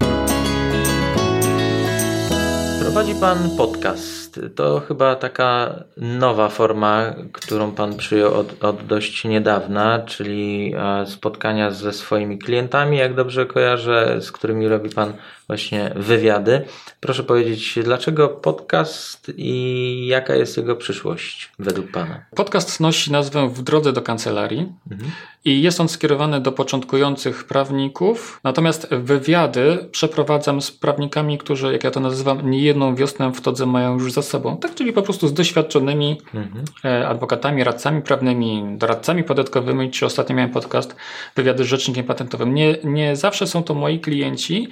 Prowadzi 2.81 3.15
Pan 3.15 3.51
podcast. 3.57 4.18
To 4.55 4.81
chyba 4.81 5.17
taka 5.17 5.75
nowa 5.97 6.49
forma, 6.49 7.15
którą 7.33 7.73
Pan 7.73 7.97
przyjął 7.97 8.35
od, 8.35 8.65
od, 8.65 8.87
dość 8.87 9.25
niedawna, 9.25 9.99
czyli 9.99 10.75
e, 10.77 11.07
spotkania 11.07 11.71
ze 11.71 11.93
swoimi 11.93 12.39
klientami, 12.39 12.99
jak 12.99 13.15
dobrze 13.15 13.47
kojarzę, 13.47 14.19
z 14.21 14.33
którymi 14.33 14.69
robi 14.69 14.91
Pan 14.91 15.13
właśnie 15.49 15.93
wywiady. 15.97 16.65
Proszę 17.01 17.23
powiedzieć, 17.23 17.79
dlaczego 17.85 18.29
podcast 18.29 19.33
i 19.37 20.07
jaka 20.07 20.35
jest 20.35 20.57
jego 20.57 20.77
przyszłość 20.77 21.53
według 21.59 21.91
Pana? 21.91 22.25
Podcast 22.37 22.81
nosi 22.81 23.13
nazwę 23.13 23.49
W 23.49 23.63
drodze 23.63 23.93
do 23.93 24.03
kancelarii 24.03 24.73
mhm. 24.91 25.11
i 25.45 25.63
jest 25.63 25.81
on 25.81 25.89
skierowany 25.89 26.41
do 26.41 26.53
początkujących 26.53 27.45
prawników, 27.45 28.41
natomiast 28.45 28.89
wywiady 28.91 29.89
przeprowadzam 29.93 30.63
z 30.63 30.71
prawnikami, 30.71 31.39
którzy, 31.39 31.73
jak 31.73 31.85
ja 31.85 31.91
to 31.91 32.01
nazywam, 32.01 32.51
nie 32.51 32.63
jedną 32.63 32.95
wiosnę 32.95 33.33
w 33.33 33.41
todze 33.41 33.67
mają 33.67 33.99
już 33.99 34.13
za 34.23 34.29
sobą. 34.29 34.57
Tak, 34.57 34.75
czyli 34.75 34.93
po 34.93 35.03
prostu 35.03 35.29
z 35.29 35.33
doświadczonymi 35.33 36.21
mhm. 36.35 36.65
E, 36.85 37.09
adwokatami, 37.09 37.65
radcami 37.65 38.03
prawnymi, 38.03 38.65
doradcami 38.77 39.25
podatkowymi, 39.25 39.91
czy 39.91 40.07
ostatnio 40.07 40.37
miałem 40.37 40.51
podcast 40.51 40.97
wywiady 41.37 41.65
z 41.65 41.67
rzecznikiem 41.67 42.05
patentowym. 42.05 42.55
Nie, 42.55 42.77
nie 42.85 43.17
zawsze 43.17 43.47
są 43.47 43.63
to 43.63 43.75
moi 43.75 44.01
klienci, 44.01 44.69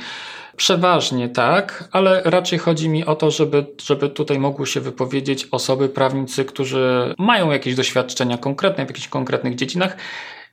Przeważnie 0.56 1.28
tak, 1.28 1.88
ale 1.92 2.22
raczej 2.24 2.58
chodzi 2.58 2.88
mi 2.88 3.04
o 3.04 3.14
to, 3.14 3.30
żeby, 3.30 3.66
żeby 3.82 4.08
tutaj 4.08 4.38
mogły 4.38 4.66
się 4.66 4.80
wypowiedzieć 4.80 5.48
osoby, 5.50 5.88
prawnicy, 5.88 6.44
którzy 6.44 7.14
mają 7.18 7.50
jakieś 7.50 7.74
doświadczenia 7.74 8.38
konkretne 8.38 8.86
w 8.86 8.88
jakichś 8.88 9.08
konkretnych 9.08 9.54
dziedzinach 9.54 9.96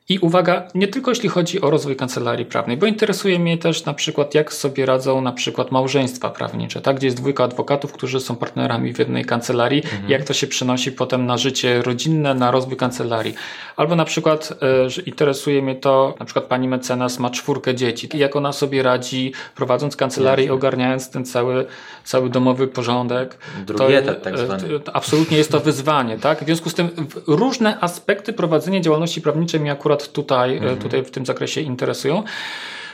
i 0.09 0.19
uwaga, 0.19 0.67
nie 0.75 0.87
tylko 0.87 1.11
jeśli 1.11 1.29
chodzi 1.29 1.61
o 1.61 1.69
rozwój 1.69 1.95
kancelarii 1.95 2.45
prawnej, 2.45 2.77
bo 2.77 2.85
interesuje 2.85 3.39
mnie 3.39 3.57
też 3.57 3.85
na 3.85 3.93
przykład, 3.93 4.35
jak 4.35 4.53
sobie 4.53 4.85
radzą 4.85 5.21
na 5.21 5.31
przykład 5.31 5.71
małżeństwa 5.71 6.29
prawnicze, 6.29 6.81
tak? 6.81 6.95
gdzie 6.95 7.07
jest 7.07 7.17
dwójka 7.17 7.43
adwokatów, 7.43 7.91
którzy 7.93 8.19
są 8.19 8.35
partnerami 8.35 8.93
w 8.93 8.99
jednej 8.99 9.25
kancelarii, 9.25 9.83
mhm. 9.83 10.09
jak 10.09 10.23
to 10.23 10.33
się 10.33 10.47
przenosi 10.47 10.91
potem 10.91 11.25
na 11.25 11.37
życie 11.37 11.81
rodzinne, 11.81 12.35
na 12.35 12.51
rozwój 12.51 12.77
kancelarii. 12.77 13.33
Albo 13.75 13.95
na 13.95 14.05
przykład 14.05 14.53
e, 14.61 14.89
że 14.89 15.01
interesuje 15.01 15.61
mnie 15.61 15.75
to, 15.75 16.15
na 16.19 16.25
przykład 16.25 16.45
pani 16.45 16.67
mecenas 16.67 17.19
ma 17.19 17.29
czwórkę 17.29 17.75
dzieci 17.75 18.09
jak 18.13 18.35
ona 18.35 18.53
sobie 18.53 18.83
radzi 18.83 19.33
prowadząc 19.55 19.95
kancelarię 19.95 20.45
i 20.45 20.49
ogarniając 20.49 21.09
ten 21.09 21.25
cały, 21.25 21.65
cały 22.03 22.29
domowy 22.29 22.67
porządek. 22.67 23.37
Drugi 23.65 23.93
etap 23.93 24.21
tak 24.21 24.37
zwany. 24.37 24.63
Absolutnie 24.93 25.37
jest 25.37 25.51
to 25.51 25.59
wyzwanie. 25.59 26.17
tak? 26.17 26.41
W 26.41 26.45
związku 26.45 26.69
z 26.69 26.73
tym 26.73 26.89
różne 27.27 27.79
aspekty 27.79 28.33
prowadzenia 28.33 28.79
działalności 28.79 29.21
prawniczej 29.21 29.59
mi 29.59 29.69
akurat 29.69 29.92
akurat 29.93 30.11
tutaj, 30.11 30.57
e, 30.57 30.61
mhm. 30.61 30.77
tutaj 30.77 31.03
w 31.03 31.11
tym 31.11 31.25
zakresie 31.25 31.61
interesują. 31.61 32.23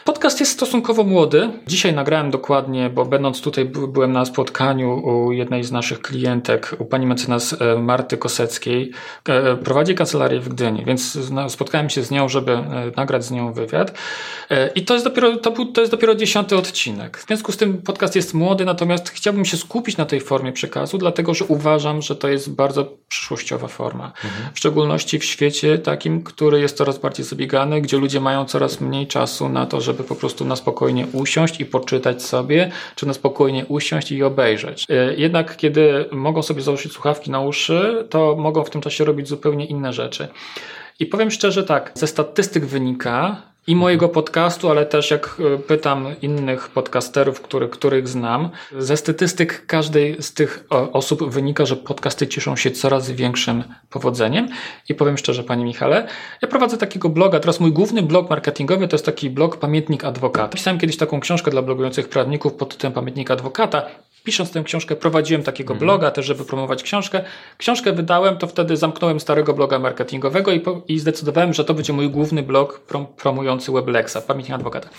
Podcast 0.09 0.39
jest 0.39 0.51
stosunkowo 0.51 1.03
młody. 1.03 1.49
Dzisiaj 1.67 1.93
nagrałem 1.93 2.31
dokładnie, 2.31 2.89
bo 2.89 3.05
będąc 3.05 3.41
tutaj 3.41 3.65
byłem 3.65 4.11
na 4.11 4.25
spotkaniu 4.25 5.07
u 5.07 5.31
jednej 5.31 5.63
z 5.63 5.71
naszych 5.71 6.01
klientek, 6.01 6.75
u 6.79 6.85
pani 6.85 7.05
mecenas 7.05 7.55
e, 7.61 7.75
Marty 7.75 8.17
Koseckiej. 8.17 8.91
E, 9.29 9.55
prowadzi 9.57 9.95
kancelarię 9.95 10.39
w 10.39 10.49
Gdyni, 10.49 10.85
więc 10.85 11.17
spotkałem 11.47 11.89
się 11.89 12.03
z 12.03 12.11
nią, 12.11 12.29
żeby 12.29 12.57
nagrać 12.97 13.25
z 13.25 13.31
nią 13.31 13.53
wywiad. 13.53 13.97
I 14.75 14.85
to 14.85 14.93
jest 14.93 15.05
dopiero, 15.05 15.37
to, 15.37 15.51
był, 15.51 15.65
to 15.65 15.81
jest 15.81 15.93
dopiero 15.93 16.15
dziesiąty 16.15 16.57
odcinek. 16.57 17.17
W 17.17 17.27
związku 17.27 17.51
z 17.51 17.57
tym 17.57 17.81
podcast 17.81 18.15
jest 18.15 18.33
młody, 18.33 18.65
natomiast 18.65 19.09
chciałbym 19.09 19.45
się 19.45 19.57
skupić 19.57 19.97
na 19.97 20.05
tej 20.05 20.21
formie 20.21 20.51
przekazu, 20.51 20.97
dlatego 20.97 21.33
że 21.33 21.45
uważam, 21.45 22.01
że 22.01 22.15
to 22.15 22.27
jest 22.27 22.55
bardzo 22.55 22.93
przyszłościowa 23.07 23.67
forma. 23.67 24.05
Mhm. 24.05 24.53
W 24.53 24.57
szczególności 24.57 25.19
w 25.19 25.25
świecie 25.25 25.77
takim, 25.77 26.23
który 26.23 26.59
jest 26.59 26.77
coraz 26.77 26.97
bardziej 26.97 27.25
zabiegany, 27.25 27.81
gdzie 27.81 27.97
ludzie 27.97 28.19
mają 28.19 28.45
coraz 28.45 28.81
mniej 28.81 29.07
czasu 29.07 29.49
na 29.49 29.65
to, 29.65 29.81
żeby 29.81 29.98
po 30.03 30.15
prostu 30.15 30.45
na 30.45 30.55
spokojnie 30.55 31.07
usiąść 31.13 31.59
i 31.59 31.65
poczytać 31.65 32.23
sobie, 32.23 32.71
czy 32.95 33.07
na 33.07 33.13
spokojnie 33.13 33.65
usiąść 33.65 34.11
i 34.11 34.23
obejrzeć. 34.23 34.85
E, 34.89 35.15
jednak 35.15 35.57
kiedy 35.57 36.05
mogą 36.11 36.41
sobie 36.41 36.61
założyć 36.61 36.91
słuchawki 36.91 37.31
na 37.31 37.39
uszy, 37.41 38.07
to 38.09 38.35
mogą 38.35 38.63
w 38.63 38.69
tym 38.69 38.81
czasie 38.81 39.05
robić 39.05 39.27
zupełnie 39.27 39.65
inne 39.65 39.93
rzeczy. 39.93 40.27
I 40.99 41.05
powiem 41.05 41.31
szczerze 41.31 41.63
tak, 41.63 41.91
ze 41.93 42.07
statystyk 42.07 42.65
wynika, 42.65 43.41
i 43.69 43.75
mojego 43.75 44.09
podcastu, 44.09 44.69
ale 44.69 44.85
też 44.85 45.11
jak 45.11 45.37
e, 45.55 45.57
pytam 45.57 46.07
innych 46.21 46.69
podcasterów, 46.69 47.41
który, 47.41 47.67
których 47.67 48.07
znam, 48.07 48.49
ze 48.77 48.97
statystyk 48.97 49.65
każdej 49.65 50.23
z 50.23 50.33
tych 50.33 50.65
osób 50.69 51.29
wynika, 51.29 51.65
że 51.65 51.75
podcasty 51.75 52.27
cieszą 52.27 52.55
się 52.55 52.71
coraz 52.71 53.11
większym 53.11 53.63
powodzeniem. 53.89 54.47
I 54.89 54.95
powiem 54.95 55.17
szczerze, 55.17 55.43
Panie 55.43 55.65
Michale, 55.65 56.07
ja 56.41 56.47
prowadzę 56.47 56.77
takiego 56.77 57.09
bloga. 57.09 57.39
Teraz 57.39 57.59
mój 57.59 57.71
główny 57.71 58.01
blog 58.01 58.29
marketingowy 58.29 58.87
to 58.87 58.95
jest 58.95 59.05
taki 59.05 59.29
blog 59.29 59.57
Pamiętnik 59.57 60.03
Adwokata. 60.03 60.47
Pisałem 60.47 60.79
kiedyś 60.79 60.97
taką 60.97 61.19
książkę 61.19 61.51
dla 61.51 61.61
blogujących 61.61 62.09
prawników 62.09 62.53
pod 62.53 62.69
tytułem 62.69 62.93
Pamiętnik 62.93 63.31
Adwokata 63.31 63.85
pisząc 64.23 64.51
tę 64.51 64.63
książkę, 64.63 64.95
prowadziłem 64.95 65.43
takiego 65.43 65.73
mhm. 65.73 65.85
bloga 65.85 66.11
też, 66.11 66.25
żeby 66.25 66.45
promować 66.45 66.83
książkę. 66.83 67.23
Książkę 67.57 67.93
wydałem, 67.93 68.37
to 68.37 68.47
wtedy 68.47 68.77
zamknąłem 68.77 69.19
starego 69.19 69.53
bloga 69.53 69.79
marketingowego 69.79 70.51
i, 70.51 70.59
po, 70.59 70.81
i 70.87 70.99
zdecydowałem, 70.99 71.53
że 71.53 71.65
to 71.65 71.73
będzie 71.73 71.93
mój 71.93 72.09
główny 72.09 72.43
blog 72.43 72.79
prom, 72.79 73.07
promujący 73.17 73.71
WebLexa, 73.71 74.17
Pamiętnik 74.27 74.55
Adwokata. 74.55 74.89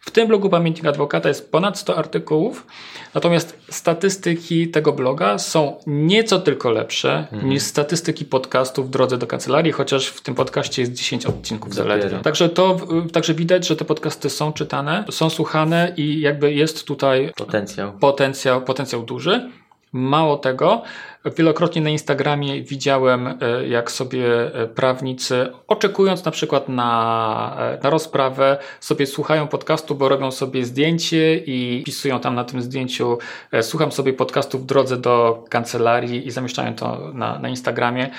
W 0.00 0.10
tym 0.10 0.28
blogu 0.28 0.50
Pamiętnik 0.50 0.86
Adwokata 0.86 1.28
jest 1.28 1.52
ponad 1.52 1.78
100 1.78 1.96
artykułów, 1.96 2.66
natomiast 3.14 3.58
statystyki 3.70 4.68
tego 4.68 4.92
bloga 4.92 5.38
są 5.38 5.76
nieco 5.86 6.38
tylko 6.40 6.70
lepsze 6.70 7.26
mhm. 7.32 7.48
niż 7.48 7.62
statystyki 7.62 8.24
podcastów 8.24 8.86
w 8.86 8.90
drodze 8.90 9.18
do 9.18 9.26
kancelarii, 9.26 9.72
chociaż 9.72 10.06
w 10.06 10.20
tym 10.20 10.34
podcaście 10.34 10.82
jest 10.82 10.92
10 10.92 11.26
odcinków 11.26 11.74
zaledwie. 11.74 12.18
Także 12.18 12.48
to, 12.48 12.76
także 13.12 13.34
widać, 13.34 13.66
że 13.66 13.76
te 13.76 13.84
podcasty 13.84 14.30
są 14.30 14.52
czytane, 14.52 15.04
są 15.10 15.30
słuchane 15.30 15.92
i 15.96 16.20
jakby 16.20 16.52
jest 16.52 16.86
tutaj 16.86 17.32
potencjał, 17.36 17.92
potencjał, 17.92 18.62
potencjał 18.62 19.02
duży. 19.02 19.50
Mało 19.92 20.36
tego, 20.36 20.82
wielokrotnie 21.24 21.82
na 21.82 21.90
Instagramie 21.90 22.62
widziałem, 22.62 23.26
e, 23.26 23.68
jak 23.68 23.90
sobie 23.90 24.54
e, 24.54 24.66
prawnicy, 24.66 25.52
oczekując 25.66 26.24
na 26.24 26.30
przykład 26.30 26.68
na, 26.68 27.56
e, 27.58 27.78
na 27.82 27.90
rozprawę, 27.90 28.58
sobie 28.80 29.06
słuchają 29.06 29.48
podcastu, 29.48 29.94
bo 29.94 30.08
robią 30.08 30.30
sobie 30.30 30.64
zdjęcie 30.64 31.36
i 31.36 31.82
pisują 31.86 32.20
tam 32.20 32.34
na 32.34 32.44
tym 32.44 32.62
zdjęciu, 32.62 33.18
słucham 33.62 33.92
sobie 33.92 34.12
podcastu 34.12 34.58
w 34.58 34.66
drodze 34.66 34.96
do 34.96 35.44
kancelarii 35.50 36.26
i 36.26 36.30
zamieszczają 36.30 36.74
to 36.74 37.10
na, 37.14 37.38
na 37.38 37.48
Instagramie. 37.48 38.10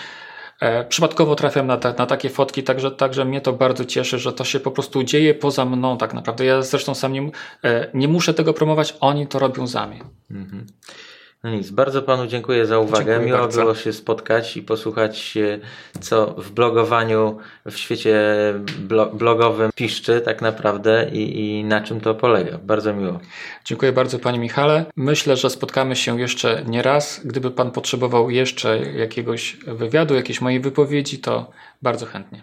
Przypadkowo 0.89 1.35
trafiam 1.35 1.67
na, 1.67 1.79
na, 1.97 2.05
takie 2.05 2.29
fotki, 2.29 2.63
także, 2.63 2.91
także 2.91 3.25
mnie 3.25 3.41
to 3.41 3.53
bardzo 3.53 3.85
cieszy, 3.85 4.19
że 4.19 4.33
to 4.33 4.43
się 4.43 4.59
po 4.59 4.71
prostu 4.71 5.03
dzieje 5.03 5.33
poza 5.33 5.65
mną 5.65 5.97
tak 5.97 6.13
naprawdę. 6.13 6.45
Ja 6.45 6.61
zresztą 6.61 6.95
sam 6.95 7.13
nie, 7.13 7.31
nie 7.93 8.07
muszę 8.07 8.33
tego 8.33 8.53
promować, 8.53 8.95
oni 8.99 9.27
to 9.27 9.39
robią 9.39 9.67
za 9.67 9.87
mnie. 9.87 9.99
Mhm. 10.31 10.65
No 11.43 11.49
nic, 11.49 11.69
bardzo 11.71 12.01
panu 12.01 12.27
dziękuję 12.27 12.65
za 12.65 12.79
uwagę. 12.79 13.05
Dziękuję 13.05 13.25
Miło 13.25 13.39
bardzo. 13.39 13.61
było 13.61 13.75
się 13.75 13.93
spotkać 13.93 14.57
i 14.57 14.61
posłuchać, 14.63 15.37
co 15.99 16.25
w 16.37 16.51
blogowaniu 16.51 17.37
w 17.65 17.77
świecie 17.77 18.19
blogowym 19.13 19.71
piszczy 19.75 20.21
tak 20.21 20.41
naprawdę 20.41 21.09
i, 21.13 21.39
i 21.59 21.63
na 21.63 21.81
czym 21.81 22.01
to 22.01 22.15
polega. 22.15 22.57
Bardzo 22.57 22.93
miło. 22.93 23.19
Dziękuję 23.65 23.91
bardzo 23.91 24.19
panie 24.19 24.39
Michale. 24.39 24.85
Myślę, 24.95 25.37
że 25.37 25.49
spotkamy 25.49 25.95
się 25.95 26.19
jeszcze 26.19 26.63
nie 26.67 26.81
raz. 26.81 27.21
Gdyby 27.25 27.51
pan 27.51 27.71
potrzebował 27.71 28.29
jeszcze 28.29 28.79
jakiegoś 28.79 29.57
wywiadu, 29.67 30.15
jakiejś 30.15 30.41
mojej 30.41 30.59
wypowiedzi, 30.59 31.19
to 31.19 31.51
bardzo 31.81 32.05
chętnie. 32.05 32.39